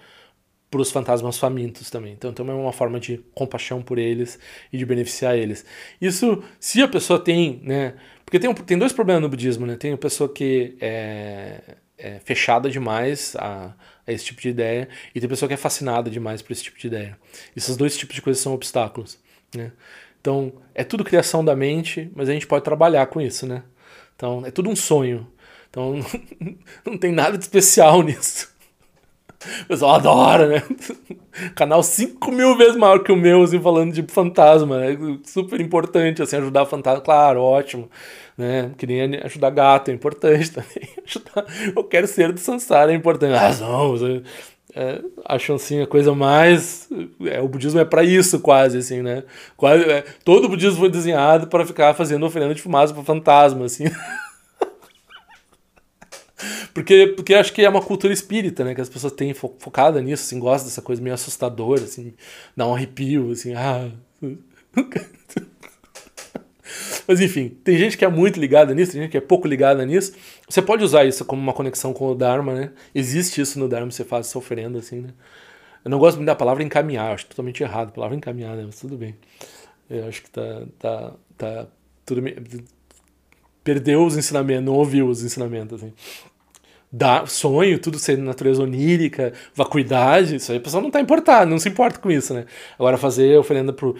para 0.70 0.80
os 0.80 0.90
fantasmas 0.90 1.37
famintos 1.37 1.90
também. 1.90 2.12
Então, 2.12 2.33
também 2.33 2.54
é 2.54 2.59
uma 2.59 2.72
forma 2.72 3.00
de 3.00 3.18
compaixão 3.35 3.83
por 3.83 3.98
eles 3.98 4.38
e 4.72 4.78
de 4.78 4.87
beneficiar 4.87 5.37
eles. 5.37 5.64
Isso, 6.00 6.42
se 6.61 6.80
a 6.80 6.87
pessoa 6.88 7.18
tem, 7.18 7.61
né? 7.64 7.94
Porque 8.24 8.38
tem, 8.38 8.54
tem 8.54 8.78
dois 8.78 8.92
problemas 8.92 9.22
no 9.22 9.28
budismo, 9.28 9.66
né? 9.66 9.76
Tem 9.76 9.92
a 9.92 9.98
pessoa 9.98 10.33
que 10.33 10.76
é, 10.80 11.61
é 11.98 12.20
fechada 12.20 12.70
demais 12.70 13.35
a, 13.37 13.74
a, 14.06 14.12
esse 14.12 14.26
tipo 14.26 14.40
de 14.40 14.50
ideia 14.50 14.88
e 15.12 15.18
tem 15.18 15.26
a 15.26 15.30
pessoa 15.30 15.48
que 15.48 15.54
é 15.54 15.56
fascinada 15.56 16.09
demais 16.09 16.40
por 16.40 16.52
esse 16.52 16.62
tipo 16.62 16.78
de 16.78 16.87
ideia. 16.87 17.18
Esses 17.56 17.76
dois 17.76 17.96
tipos 17.96 18.14
de 18.14 18.22
coisas 18.22 18.40
são 18.40 18.54
obstáculos, 18.54 19.18
né? 19.54 19.72
Então, 20.20 20.52
é 20.74 20.85
tudo 20.85 21.02
criação 21.02 21.44
da 21.44 21.56
mente, 21.56 22.11
mas 22.14 22.28
a 22.28 22.33
gente 22.33 22.46
pode 22.46 22.62
trabalhar 22.62 23.06
com 23.06 23.20
isso, 23.20 23.46
né? 23.46 23.64
Então, 24.14 24.44
é 24.46 24.50
tudo 24.50 24.70
um 24.70 24.76
sonho. 24.76 25.26
Então, 25.68 25.94
não 26.87 26.96
tem 26.96 27.11
nada 27.11 27.37
de 27.37 27.42
especial 27.42 28.02
nisso. 28.04 28.48
O 29.62 29.66
pessoal 29.68 29.94
adora, 29.94 30.46
né? 30.46 30.62
Canal 31.55 31.83
5 31.83 32.31
mil 32.31 32.57
vezes 32.57 32.76
maior 32.76 33.03
que 33.03 33.11
o 33.11 33.16
meu, 33.16 33.42
assim, 33.42 33.61
falando 33.61 33.92
de 33.92 34.03
fantasma, 34.03 34.79
né? 34.79 34.98
Super 35.24 35.61
importante, 35.61 36.22
assim, 36.22 36.37
ajudar 36.37 36.66
fantasma, 36.66 37.00
claro, 37.00 37.42
ótimo. 37.42 37.88
Né? 38.37 38.72
Que 38.76 38.87
nem 38.87 39.16
ajudar 39.24 39.50
gato 39.50 39.90
é 39.90 39.94
importante 39.94 40.50
também. 40.53 40.88
Ajudar 41.07 41.44
quero 41.88 42.07
ser 42.07 42.33
do 42.33 42.40
Sansara 42.40 42.92
é 42.92 42.94
importante. 42.94 43.35
Ah, 43.35 43.53
é, 44.74 45.03
acham 45.24 45.57
assim 45.57 45.83
a 45.83 45.87
coisa 45.87 46.14
mais 46.14 46.88
é, 47.24 47.40
o 47.40 47.48
budismo 47.48 47.81
é 47.81 47.85
para 47.85 48.05
isso 48.05 48.38
quase 48.38 48.79
assim 48.79 49.03
né 49.03 49.24
quase 49.57 49.83
é, 49.83 50.05
todo 50.24 50.44
o 50.44 50.48
budismo 50.48 50.79
foi 50.79 50.88
desenhado 50.88 51.48
para 51.48 51.66
ficar 51.66 51.92
fazendo 51.92 52.24
oferenda 52.24 52.55
de 52.55 52.62
fumaça 52.62 52.94
para 52.94 53.03
fantasma 53.03 53.64
assim 53.64 53.85
porque 56.74 57.09
porque 57.09 57.35
acho 57.35 57.52
que 57.52 57.62
é 57.62 57.68
uma 57.68 57.83
cultura 57.83 58.12
espírita 58.12 58.64
né 58.64 58.74
que 58.74 58.80
as 58.80 58.88
pessoas 58.88 59.12
têm 59.12 59.35
fo 59.35 59.54
focada 59.59 60.00
nisso 60.00 60.24
assim 60.24 60.38
gostam 60.38 60.68
dessa 60.68 60.83
coisa 60.83 61.02
meio 61.02 61.14
assustadora 61.14 61.83
assim 61.83 62.14
dá 62.56 62.66
um 62.66 62.74
arrepio 62.74 63.33
assim 63.33 63.54
ah 63.54 63.90
Mas 67.06 67.20
enfim, 67.20 67.48
tem 67.64 67.76
gente 67.76 67.98
que 67.98 68.04
é 68.04 68.09
muito 68.09 68.38
ligada 68.38 68.72
nisso, 68.72 68.92
tem 68.92 69.02
gente 69.02 69.11
que 69.11 69.16
é 69.16 69.20
pouco 69.20 69.48
ligada 69.48 69.85
nisso. 69.85 70.12
Você 70.48 70.62
pode 70.62 70.85
usar 70.85 71.04
isso 71.04 71.24
como 71.24 71.42
uma 71.42 71.52
conexão 71.52 71.92
com 71.92 72.06
o 72.06 72.14
Dharma, 72.14 72.54
né? 72.54 72.70
Existe 72.94 73.40
isso 73.40 73.59
no 73.59 73.68
Dharma, 73.68 73.90
você 73.90 74.04
faz 74.04 74.28
essa 74.28 74.38
oferenda 74.38 74.78
assim, 74.78 75.00
né? 75.00 75.09
Eu 75.85 75.90
não 75.90 75.98
gosto 75.98 76.18
muito 76.18 76.26
da 76.26 76.37
palavra 76.37 76.62
encaminhar, 76.62 77.14
acho 77.14 77.26
totalmente 77.26 77.62
errado 77.62 77.88
a 77.88 77.92
palavra 77.92 78.16
encaminhar, 78.16 78.56
né? 78.56 78.64
Mas 78.66 78.78
tudo 78.78 78.96
bem. 78.96 79.16
Eu 79.88 80.06
acho 80.06 80.22
que 80.22 80.30
tá, 80.30 80.62
tá, 80.78 81.12
tá 81.37 81.66
tudo. 82.06 82.22
Perdeu 83.64 84.04
os 84.04 84.16
ensinamentos, 84.16 84.64
não 84.64 84.74
ouviu 84.74 85.09
os 85.09 85.24
ensinamentos, 85.24 85.83
assim. 85.83 85.92
Da, 86.92 87.24
sonho, 87.24 87.79
tudo 87.79 88.00
ser 88.00 88.18
natureza 88.18 88.62
onírica, 88.62 89.33
vacuidade, 89.55 90.37
isso 90.37 90.50
aí 90.50 90.59
a 90.59 90.61
pessoa 90.61 90.83
não 90.83 90.90
tá 90.90 91.00
importada, 91.00 91.46
não 91.46 91.59
se 91.59 91.68
importa 91.68 92.00
com 92.00 92.11
isso, 92.11 92.35
né? 92.35 92.46
Agora 92.76 92.98
fazer 92.98 93.38
oferenda 93.38 93.72
pro, 93.72 93.94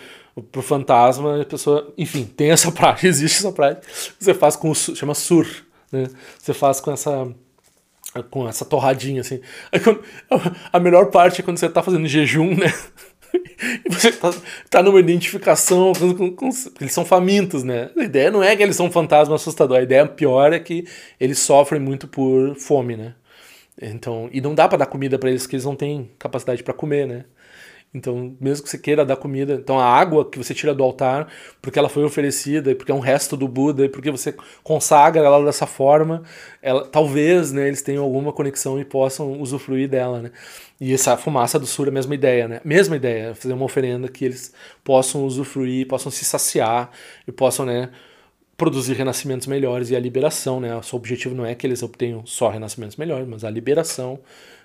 pro 0.51 0.61
fantasma, 0.61 1.41
a 1.41 1.45
pessoa, 1.45 1.93
enfim, 1.97 2.25
tem 2.25 2.51
essa 2.51 2.71
prática, 2.73 3.07
existe 3.07 3.39
essa 3.39 3.53
prática. 3.53 3.87
Você 4.19 4.35
faz 4.35 4.57
com 4.57 4.71
o 4.71 4.75
chama 4.75 5.15
sur, 5.15 5.47
né? 5.93 6.09
Você 6.37 6.53
faz 6.53 6.81
com 6.81 6.91
essa 6.91 7.29
com 8.29 8.49
essa 8.49 8.65
torradinha 8.65 9.21
assim. 9.21 9.41
Quando, 9.85 10.03
a 10.73 10.81
melhor 10.81 11.11
parte 11.11 11.41
é 11.41 11.45
quando 11.45 11.59
você 11.59 11.69
tá 11.69 11.83
fazendo 11.83 12.09
jejum, 12.09 12.57
né? 12.57 12.73
E 13.33 13.89
você 13.93 14.13
tá, 14.13 14.33
tá 14.69 14.83
numa 14.83 15.01
identificação 15.01 15.93
com, 15.93 16.15
com, 16.15 16.33
com, 16.35 16.51
eles 16.81 16.93
são 16.93 17.05
famintos, 17.05 17.63
né? 17.63 17.91
A 17.97 18.05
ideia 18.05 18.31
não 18.31 18.43
é 18.43 18.57
que 18.57 18.63
eles 18.63 18.77
são 18.77 18.91
fantasmas 18.91 19.41
assustadores, 19.41 19.83
a 19.83 19.85
ideia 19.85 20.07
pior 20.07 20.53
é 20.53 20.59
que 20.59 20.87
eles 21.19 21.39
sofrem 21.39 21.81
muito 21.81 22.09
por 22.09 22.55
fome, 22.57 22.97
né? 22.97 23.15
Então, 23.81 24.29
e 24.33 24.41
não 24.41 24.55
dá 24.55 24.69
para 24.69 24.79
dar 24.79 24.87
comida 24.87 25.19
para 25.19 25.31
eles 25.31 25.47
que 25.47 25.57
eles 25.57 25.65
não 25.65 25.75
têm 25.75 26.11
capacidade 26.19 26.63
para 26.63 26.75
comer, 26.75 27.07
né? 27.07 27.25
Então, 27.93 28.37
mesmo 28.41 28.63
que 28.63 28.71
você 28.71 28.79
queira 28.79 29.05
dar 29.05 29.17
comida, 29.17 29.55
então 29.55 29.79
a 29.79 29.85
água 29.85 30.25
que 30.25 30.39
você 30.39 30.55
tira 30.55 30.73
do 30.73 30.83
altar, 30.85 31.27
porque 31.61 31.77
ela 31.77 31.89
foi 31.89 32.05
oferecida, 32.05 32.73
porque 32.75 32.93
é 32.93 32.95
um 32.95 33.01
resto 33.01 33.37
do 33.37 33.49
Buda, 33.49 33.85
e 33.85 33.89
porque 33.89 34.13
você 34.13 34.33
consagra 34.63 35.25
ela 35.25 35.45
dessa 35.45 35.67
forma, 35.67 36.23
ela, 36.63 36.87
talvez 36.87 37.51
né, 37.51 37.67
eles 37.67 37.83
tenham 37.83 38.05
alguma 38.05 38.33
conexão 38.33 38.81
e 38.81 38.85
possam 38.85 39.41
usufruir 39.41 39.89
dela. 39.89 40.23
Né? 40.23 40.31
E 40.81 40.95
essa 40.95 41.17
fumaça 41.17 41.59
do 41.59 41.67
sur 41.67 41.87
é 41.89 41.91
a 41.91 41.93
mesma 41.93 42.15
ideia, 42.15 42.47
né? 42.47 42.61
Mesma 42.65 42.95
ideia, 42.95 43.35
fazer 43.35 43.55
uma 43.55 43.65
oferenda 43.65 44.09
que 44.09 44.25
eles 44.25 44.55
possam 44.85 45.25
usufruir, 45.25 45.89
possam 45.89 46.13
se 46.13 46.25
saciar 46.25 46.91
e 47.27 47.33
possam, 47.33 47.67
né? 47.67 47.91
produzir 48.61 48.93
renascimentos 48.93 49.47
melhores 49.47 49.89
e 49.89 49.97
a 49.97 49.99
liberação, 49.99 50.61
né? 50.61 50.77
O 50.77 50.83
seu 50.83 50.99
objetivo 50.99 51.35
não 51.35 51.47
é 51.47 51.55
que 51.55 51.67
eles 51.67 51.83
obtenham 51.83 52.27
só 52.27 52.51
renascimentos 52.51 52.97
melhores, 52.99 53.27
mas 53.27 53.43
a 53.43 53.49
liberação, 53.49 54.21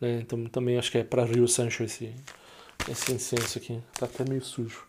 Né? 0.00 0.20
Então, 0.20 0.44
também 0.46 0.78
acho 0.78 0.90
que 0.90 0.98
é 0.98 1.04
para 1.04 1.24
Rio 1.24 1.48
Sancho 1.48 1.82
esse, 1.82 2.14
esse 2.88 3.12
incenso 3.12 3.58
aqui. 3.58 3.80
Tá 3.98 4.06
até 4.06 4.24
meio 4.28 4.42
sujo. 4.42 4.84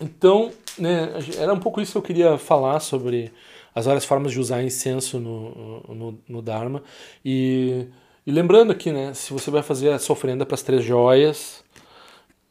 Então, 0.00 0.52
né, 0.78 1.12
era 1.38 1.52
um 1.52 1.60
pouco 1.60 1.80
isso 1.80 1.92
que 1.92 1.98
eu 1.98 2.02
queria 2.02 2.38
falar 2.38 2.80
sobre 2.80 3.32
as 3.74 3.86
várias 3.86 4.04
formas 4.04 4.32
de 4.32 4.40
usar 4.40 4.62
incenso 4.62 5.18
no, 5.18 5.80
no, 5.88 6.18
no 6.28 6.42
Dharma. 6.42 6.82
E 7.24 7.86
e 8.26 8.30
lembrando 8.32 8.72
aqui, 8.72 8.90
né, 8.90 9.14
se 9.14 9.32
você 9.32 9.50
vai 9.50 9.62
fazer 9.62 9.88
essa 9.88 10.12
oferenda 10.12 10.44
para 10.44 10.54
as 10.54 10.62
três 10.62 10.82
joias, 10.84 11.64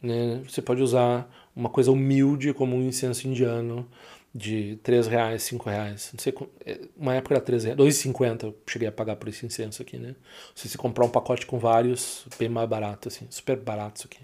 né, 0.01 0.41
você 0.47 0.61
pode 0.61 0.81
usar 0.81 1.29
uma 1.55 1.69
coisa 1.69 1.91
humilde 1.91 2.53
como 2.53 2.75
um 2.75 2.81
incenso 2.81 3.27
indiano 3.27 3.87
de 4.33 4.77
3 4.83 5.07
reais, 5.07 5.43
5 5.43 5.69
reais. 5.69 6.11
Não 6.13 6.19
sei, 6.19 6.33
é, 6.65 6.81
uma 6.97 7.15
época 7.15 7.35
era 7.35 7.41
3 7.41 7.63
reais, 7.63 7.77
2,50 7.77 8.43
eu 8.43 8.57
cheguei 8.67 8.87
a 8.87 8.91
pagar 8.91 9.15
por 9.15 9.29
esse 9.29 9.45
incenso 9.45 9.81
aqui, 9.81 9.97
né? 9.97 10.13
Se 10.53 10.67
você 10.67 10.77
comprar 10.77 11.05
um 11.05 11.09
pacote 11.09 11.45
com 11.45 11.57
vários, 11.57 12.25
bem 12.37 12.49
mais 12.49 12.67
barato, 12.67 13.07
assim, 13.07 13.25
super 13.29 13.55
barato 13.55 13.99
isso 13.99 14.07
aqui. 14.07 14.19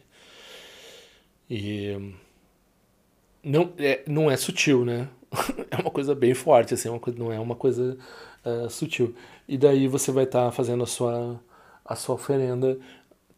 E 1.49 2.13
não 3.43 3.73
é, 3.77 4.03
não 4.07 4.29
é 4.29 4.35
sutil, 4.35 4.83
né? 4.83 5.07
é 5.71 5.77
uma 5.77 5.91
coisa 5.91 6.13
bem 6.13 6.33
forte, 6.33 6.73
assim, 6.73 6.89
é 6.89 6.91
uma 6.91 6.99
coisa, 6.99 7.17
não 7.17 7.31
é 7.31 7.39
uma 7.39 7.55
coisa 7.55 7.97
uh, 8.45 8.69
sutil. 8.69 9.15
E 9.47 9.57
daí 9.57 9.87
você 9.87 10.11
vai 10.11 10.23
estar 10.23 10.45
tá 10.45 10.51
fazendo 10.51 10.83
a 10.83 10.87
sua, 10.87 11.39
a 11.85 11.95
sua 11.95 12.15
oferenda 12.15 12.77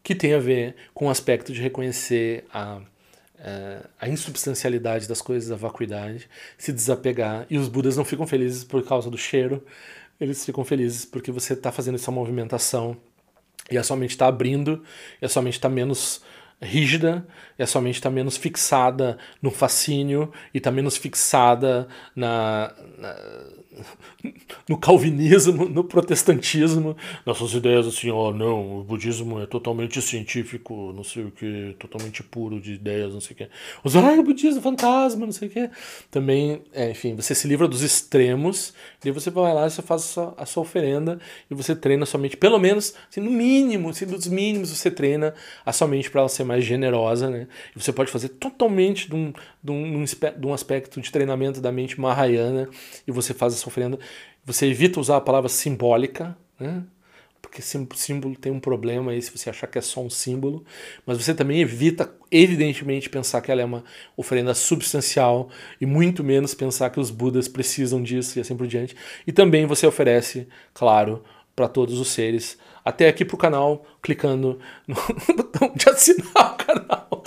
que 0.02 0.14
tem 0.14 0.34
a 0.34 0.38
ver 0.38 0.76
com 0.92 1.06
o 1.06 1.10
aspecto 1.10 1.52
de 1.52 1.62
reconhecer 1.62 2.44
a, 2.52 2.80
é, 3.38 3.80
a 3.98 4.08
insubstancialidade 4.08 5.08
das 5.08 5.22
coisas, 5.22 5.50
a 5.50 5.56
vacuidade, 5.56 6.28
se 6.58 6.72
desapegar. 6.72 7.46
E 7.48 7.56
os 7.56 7.68
Budas 7.68 7.96
não 7.96 8.04
ficam 8.04 8.26
felizes 8.26 8.64
por 8.64 8.84
causa 8.84 9.10
do 9.10 9.16
cheiro, 9.16 9.64
eles 10.20 10.44
ficam 10.44 10.62
felizes 10.62 11.06
porque 11.06 11.32
você 11.32 11.54
está 11.54 11.72
fazendo 11.72 11.96
essa 11.96 12.10
movimentação 12.10 12.96
e 13.70 13.78
a 13.78 13.82
sua 13.82 13.96
mente 13.96 14.10
está 14.10 14.26
abrindo, 14.26 14.82
e 15.20 15.24
a 15.24 15.28
sua 15.28 15.42
mente 15.42 15.54
está 15.54 15.70
menos 15.70 16.22
rígida, 16.60 17.26
e 17.58 17.62
a 17.62 17.66
sua 17.66 17.80
mente 17.80 17.96
está 17.96 18.10
menos 18.10 18.36
fixada 18.36 19.18
no 19.40 19.50
fascínio 19.50 20.32
e 20.52 20.58
está 20.58 20.70
menos 20.70 20.96
fixada 20.96 21.88
na 22.14 22.72
no 24.68 24.78
calvinismo, 24.78 25.68
no 25.68 25.84
protestantismo, 25.84 26.96
nessas 27.26 27.52
ideias 27.52 27.86
assim, 27.86 28.10
ó, 28.10 28.32
não, 28.32 28.80
o 28.80 28.84
budismo 28.84 29.40
é 29.40 29.46
totalmente 29.46 30.00
científico, 30.00 30.92
não 30.94 31.04
sei 31.04 31.24
o 31.24 31.30
que, 31.30 31.76
totalmente 31.78 32.22
puro 32.22 32.60
de 32.60 32.72
ideias, 32.72 33.12
não 33.12 33.20
sei 33.20 33.34
o 33.34 33.36
que. 33.36 33.48
Os 33.82 33.96
ah, 33.96 34.12
o 34.12 34.22
budismo 34.22 34.60
fantasma, 34.60 35.26
não 35.26 35.32
sei 35.32 35.48
o 35.48 35.50
que. 35.50 35.70
Também, 36.10 36.62
é, 36.72 36.90
enfim, 36.90 37.14
você 37.14 37.34
se 37.34 37.46
livra 37.46 37.68
dos 37.68 37.82
extremos, 37.82 38.74
e 39.04 39.10
você 39.10 39.30
vai 39.30 39.52
lá 39.52 39.66
e 39.66 39.70
você 39.70 39.82
faz 39.82 40.02
a 40.02 40.06
sua, 40.06 40.34
a 40.38 40.46
sua 40.46 40.62
oferenda 40.62 41.18
e 41.50 41.54
você 41.54 41.74
treina 41.76 42.04
a 42.04 42.06
sua 42.06 42.18
mente, 42.18 42.36
pelo 42.36 42.58
menos, 42.58 42.94
assim, 43.10 43.20
no 43.20 43.30
mínimo, 43.30 43.90
assim, 43.90 44.06
dos 44.06 44.26
mínimos, 44.26 44.70
você 44.70 44.90
treina 44.90 45.34
a 45.64 45.72
sua 45.72 45.86
mente 45.86 46.10
para 46.10 46.20
ela 46.20 46.28
ser 46.28 46.44
mais 46.44 46.64
generosa, 46.64 47.28
né? 47.28 47.46
E 47.74 47.80
você 47.80 47.92
pode 47.92 48.10
fazer 48.10 48.30
totalmente 48.30 49.08
de 49.08 49.14
um, 49.14 49.32
de 49.62 49.72
um, 49.72 50.04
de 50.04 50.46
um 50.46 50.54
aspecto 50.54 51.00
de 51.00 51.10
treinamento 51.10 51.60
da 51.60 51.70
mente 51.70 52.00
mahayana 52.00 52.68
e 53.06 53.12
você 53.12 53.34
faz 53.34 53.54
essa 53.54 53.63
oferenda. 53.68 53.98
Você 54.44 54.66
evita 54.66 55.00
usar 55.00 55.16
a 55.16 55.20
palavra 55.20 55.48
simbólica, 55.48 56.36
né? 56.58 56.84
porque 57.54 57.62
símbolo 57.62 58.34
tem 58.34 58.50
um 58.50 58.58
problema 58.58 59.12
aí 59.12 59.22
se 59.22 59.30
você 59.30 59.48
achar 59.50 59.66
que 59.66 59.78
é 59.78 59.80
só 59.80 60.00
um 60.00 60.10
símbolo, 60.10 60.64
mas 61.06 61.22
você 61.22 61.34
também 61.34 61.60
evita, 61.60 62.12
evidentemente, 62.30 63.08
pensar 63.08 63.40
que 63.40 63.52
ela 63.52 63.60
é 63.60 63.64
uma 63.64 63.84
oferenda 64.16 64.54
substancial 64.54 65.48
e 65.80 65.86
muito 65.86 66.24
menos 66.24 66.54
pensar 66.54 66.90
que 66.90 66.98
os 66.98 67.10
Budas 67.10 67.46
precisam 67.46 68.02
disso 68.02 68.38
e 68.38 68.40
assim 68.40 68.56
por 68.56 68.66
diante. 68.66 68.96
E 69.26 69.30
também 69.30 69.66
você 69.66 69.86
oferece, 69.86 70.48
claro, 70.72 71.22
para 71.54 71.68
todos 71.68 72.00
os 72.00 72.08
seres, 72.08 72.58
até 72.84 73.08
aqui 73.08 73.24
para 73.24 73.36
o 73.36 73.38
canal, 73.38 73.86
clicando 74.02 74.58
no 74.88 74.96
botão 75.36 75.72
de 75.76 75.88
assinar 75.88 76.54
o 76.54 76.56
canal. 76.56 77.22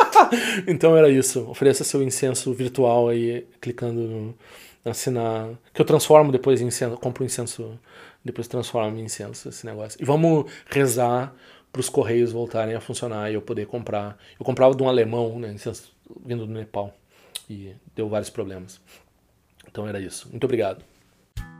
então 0.66 0.96
era 0.96 1.10
isso. 1.10 1.40
Ofereça 1.50 1.84
seu 1.84 2.02
incenso 2.02 2.52
virtual 2.54 3.08
aí, 3.08 3.46
clicando 3.60 4.00
no 4.00 4.34
assinar. 4.84 5.50
Que 5.72 5.80
eu 5.80 5.86
transformo 5.86 6.32
depois 6.32 6.60
em 6.60 6.66
incenso. 6.66 6.96
Compro 6.96 7.24
incenso, 7.24 7.78
depois 8.24 8.48
transformo 8.48 8.98
em 8.98 9.04
incenso 9.04 9.48
esse 9.48 9.64
negócio. 9.66 10.00
E 10.00 10.04
vamos 10.04 10.50
rezar 10.66 11.34
para 11.72 11.80
os 11.80 11.88
correios 11.88 12.32
voltarem 12.32 12.74
a 12.74 12.80
funcionar 12.80 13.30
e 13.30 13.34
eu 13.34 13.42
poder 13.42 13.66
comprar. 13.66 14.18
Eu 14.38 14.44
comprava 14.44 14.74
de 14.74 14.82
um 14.82 14.88
alemão, 14.88 15.38
né, 15.38 15.52
incenso 15.52 15.92
vindo 16.24 16.46
do 16.46 16.52
Nepal. 16.52 16.94
E 17.48 17.74
deu 17.94 18.08
vários 18.08 18.30
problemas. 18.30 18.80
Então 19.66 19.86
era 19.86 20.00
isso. 20.00 20.28
Muito 20.30 20.44
obrigado. 20.44 20.84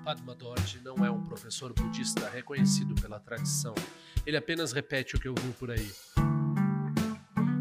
Padma 0.05 0.35
Dorje 0.35 0.81
não 0.83 1.05
é 1.05 1.11
um 1.11 1.23
professor 1.25 1.73
budista 1.73 2.29
reconhecido 2.29 2.95
pela 3.01 3.21
tradição. 3.21 3.75
Ele 4.27 4.37
apenas 4.37 4.73
repete 4.73 5.17
o 5.17 5.21
que 5.21 5.29
eu 5.29 5.35
vi 5.35 5.53
por 5.53 5.71
aí. 5.71 5.91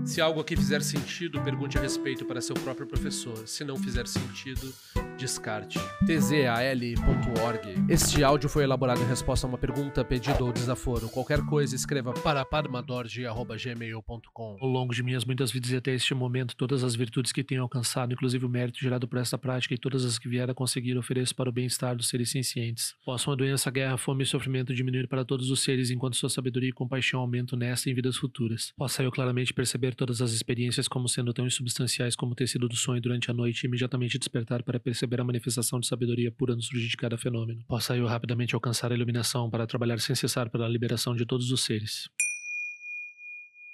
Se 0.10 0.20
algo 0.20 0.42
aqui 0.42 0.56
fizer 0.56 0.82
sentido, 0.82 1.40
pergunte 1.44 1.78
a 1.78 1.82
respeito 1.82 2.26
para 2.26 2.42
seu 2.42 2.56
próprio 2.56 2.88
professor. 2.88 3.48
Se 3.48 3.64
não 3.64 3.78
fizer 3.78 4.08
sentido, 4.08 4.74
descarte. 5.16 5.78
tzal.org. 6.08 7.76
Este 7.88 8.24
áudio 8.24 8.50
foi 8.50 8.64
elaborado 8.64 9.04
em 9.04 9.06
resposta 9.06 9.46
a 9.46 9.48
uma 9.48 9.60
pergunta, 9.60 10.04
pedido 10.04 10.48
ou 10.48 10.52
desaforo. 10.52 11.10
Qualquer 11.10 11.46
coisa, 11.46 11.76
escreva 11.76 12.12
para 12.12 12.44
padmadorje.gmail.com. 12.44 14.58
Ao 14.60 14.68
longo 14.68 14.96
de 14.96 15.04
minhas 15.04 15.24
muitas 15.26 15.52
vidas 15.52 15.70
e 15.70 15.76
até 15.76 15.94
este 15.94 16.16
momento, 16.16 16.56
todas 16.56 16.84
as 16.84 16.96
virtudes 16.96 17.32
que 17.32 17.44
tenho 17.44 17.62
alcançado, 17.62 18.12
inclusive 18.12 18.44
o 18.44 18.50
mérito 18.50 18.80
gerado 18.80 19.08
por 19.08 19.20
esta 19.20 19.38
prática 19.38 19.76
e 19.76 19.78
todas 19.78 20.04
as 20.06 20.18
que 20.18 20.28
vier 20.28 20.50
a 20.50 20.56
conseguir, 20.56 20.98
ofereço 20.98 21.36
para 21.36 21.50
o 21.50 21.54
bem-estar 21.54 21.96
dos 21.96 22.10
seres 22.10 22.32
cientes. 22.32 22.96
Possam 23.06 23.34
a 23.34 23.36
doença, 23.36 23.70
guerra, 23.70 23.96
fome 23.96 24.24
e 24.24 24.26
sofrimento 24.26 24.74
diminuir 24.74 25.08
para 25.08 25.24
todos 25.24 25.52
os 25.52 25.62
seres, 25.62 25.92
enquanto 25.92 26.16
sua 26.16 26.32
sabedoria 26.32 26.70
e 26.70 26.74
compaixão 26.74 27.20
aumentam 27.20 27.60
nesta 27.60 27.88
e 27.88 27.92
em 27.92 27.96
vidas 27.96 28.18
futuras. 28.18 28.74
Possa 28.76 29.04
eu 29.04 29.12
claramente 29.12 29.54
perceber 29.54 29.99
todas 30.00 30.22
as 30.22 30.32
experiências 30.32 30.88
como 30.88 31.10
sendo 31.10 31.34
tão 31.34 31.46
insubstanciais 31.46 32.16
como 32.16 32.32
o 32.32 32.36
tecido 32.36 32.70
do 32.70 32.76
sonho 32.78 33.02
durante 33.02 33.30
a 33.30 33.34
noite 33.34 33.66
e 33.66 33.68
imediatamente 33.68 34.18
despertar 34.18 34.64
para 34.64 34.80
perceber 34.80 35.20
a 35.20 35.26
manifestação 35.26 35.78
de 35.78 35.88
sabedoria 35.88 36.32
pura 36.32 36.56
no 36.56 36.62
surgir 36.62 36.88
de 36.88 36.96
cada 36.96 37.18
fenômeno. 37.18 37.66
Possa 37.68 37.98
eu 37.98 38.08
rapidamente 38.08 38.56
alcançar 38.56 38.94
a 38.94 38.96
iluminação 38.96 39.50
para 39.50 39.68
trabalhar 39.68 40.00
sem 40.00 40.16
cessar 40.16 40.50
pela 40.50 40.70
liberação 40.70 41.14
de 41.14 41.26
todos 41.26 41.52
os 41.52 41.66
seres. 41.66 42.10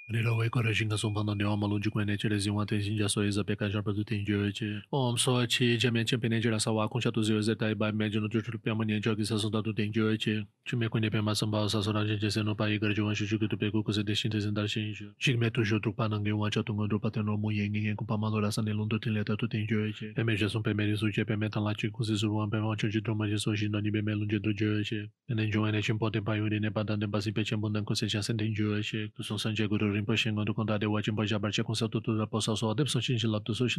Nilo 0.08 0.36
wei 0.36 0.48
kore 0.48 0.72
shinga 0.72 0.96
sumpa 0.96 1.24
nande 1.24 1.44
om 1.44 1.58
malun 1.60 1.82
jikwe 1.82 2.04
neche 2.06 2.28
le 2.28 2.38
zingwa 2.38 2.64
ten 2.64 2.80
shinja 2.80 3.08
so 3.10 3.22
eza 3.24 3.42
peka 3.42 3.68
jarpa 3.68 3.92
du 3.92 4.04
ten 4.04 4.24
jio 4.24 4.46
eche. 4.46 4.80
Om 4.92 5.16
so 5.18 5.42
eche 5.42 5.76
jamen 5.76 6.06
chenpe 6.06 6.28
neche 6.30 6.48
la 6.48 6.60
sawa 6.60 6.88
kuncha 6.88 7.10
tu 7.12 7.24
zio 7.24 7.40
zeta 7.42 7.66
e 7.66 7.72
iba 7.72 7.88
ime 7.88 8.08
jino 8.08 8.28
tu 8.30 8.40
chulu 8.40 8.58
piyama 8.62 8.84
nyen 8.86 9.02
choki 9.02 9.26
sa 9.26 9.34
sonda 9.36 9.60
tu 9.64 9.72
ten 9.72 9.90
jio 9.90 10.08
eche. 10.14 10.46
Chume 10.64 10.88
kwenye 10.88 11.10
pema 11.10 11.34
samba 11.34 11.68
sa 11.68 11.82
sora 11.82 12.04
jenje 12.04 12.30
seno 12.30 12.54
pa 12.54 12.70
igar 12.70 12.94
jiwa 12.94 13.16
shu 13.16 13.26
chuki 13.26 13.48
tu 13.48 13.56
peku 13.58 13.82
kuse 13.82 14.04
deshin 14.04 14.30
te 14.30 14.38
zindar 14.38 14.68
shen 14.68 14.90
ijo. 14.92 15.10
Shikme 15.18 15.50
tu 15.50 15.64
shu 15.64 15.80
trukpa 15.80 16.08
nange 16.08 16.30
wancha 16.32 16.62
tunga 16.62 16.86
drupa 16.86 17.10
ten 17.10 17.26
romu 17.26 17.50
yengi 17.50 17.80
ngen 17.82 17.96
kupa 17.96 18.16
malo 18.16 18.40
la 18.40 18.52
sane 18.52 18.70
lundu 18.72 19.00
ten 19.02 19.12
leta 19.12 19.36
tu 19.36 19.48
ten 19.48 19.66
jio 19.66 19.88
eche. 19.90 20.14
Peme 20.14 20.36
jesun 20.36 20.62
peme 20.62 20.86
risu 20.86 21.10
che 21.10 21.24
peme 21.24 21.50
tan 21.50 21.64
la 21.64 21.74
chi 21.74 21.90
kuse 21.90 22.14
suruwan 22.14 22.48
peme 22.48 22.62
wancho 22.62 22.86
chi 22.88 23.00
droma 23.00 23.26
jeso 23.26 23.56
shindo 23.56 23.80
ni 23.82 23.90
peme 23.90 24.14
lunje 24.14 24.38
tu 24.38 24.54
jio 24.54 24.78
eche. 24.78 25.10
Nen 25.28 25.50
jio 25.50 25.66
ene 25.66 25.82
chenpo 25.82 26.06
e 26.06 26.10
ten 26.12 26.22
pa 26.22 26.36
yuri 26.36 26.60
ne 26.60 26.70
pa 26.70 26.84
dan 26.84 27.00
ten 27.00 27.10
pasi 27.10 27.32
pe 27.32 27.42
chenpo 27.42 27.68
nan 27.68 27.84
kuse 27.84 28.06
chasen 28.06 28.38
ten 28.38 28.54
jio 28.54 28.78
eche. 28.78 29.10
Kusun 29.18 29.38
sanje 29.38 29.66
guru 29.66 29.95
Rinpoche 29.96 30.32
Ngondo 30.32 30.52
Konda 30.54 30.78
de 30.78 30.86
wajin 30.86 31.14
baja 31.16 31.38
barche 31.38 31.62
concept 31.64 31.92
tudo 31.92 32.18
da 32.18 32.26
possa 32.26 32.52
só 32.52 32.74
dep 32.76 32.88
so 32.88 33.00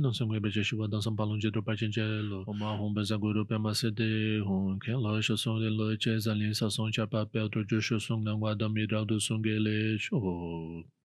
non 0.02 0.14
sengwe 0.14 0.40
beje 0.40 0.64
shiwa 0.64 0.90
dan 0.90 1.02
sam 1.02 1.16
palon 1.16 1.40
je 1.40 1.50
do 1.52 1.62
pa 1.62 1.76
chen 1.76 1.92
lo 2.30 2.44
o 2.48 2.54
ma 2.54 2.76
hon 2.78 2.94
beza 2.94 3.18
guru 3.18 3.46
pe 3.46 3.58
ma 3.58 3.74
se 3.74 3.92
de 3.92 4.40
hon 4.48 4.80
ke 4.80 4.92
lo 4.92 5.22
sho 5.22 5.36
son 5.36 5.62
de 5.62 5.70
lo 5.70 5.96
che 5.98 6.18
zalin 6.20 6.54
sa 6.54 6.70
son 6.70 6.92
cha 6.92 7.06
pa 7.06 7.26
pe 7.26 7.40
tro 7.52 7.64
jo 7.70 7.80
sho 7.80 8.00
song 8.00 8.24
nan 8.24 8.40
wa 8.40 8.54
da 8.54 8.68
mi 8.68 8.88
dra 8.88 9.06
do 9.06 9.20
song 9.20 9.44
ge 9.44 9.60
le 9.60 9.98
sho 9.98 10.18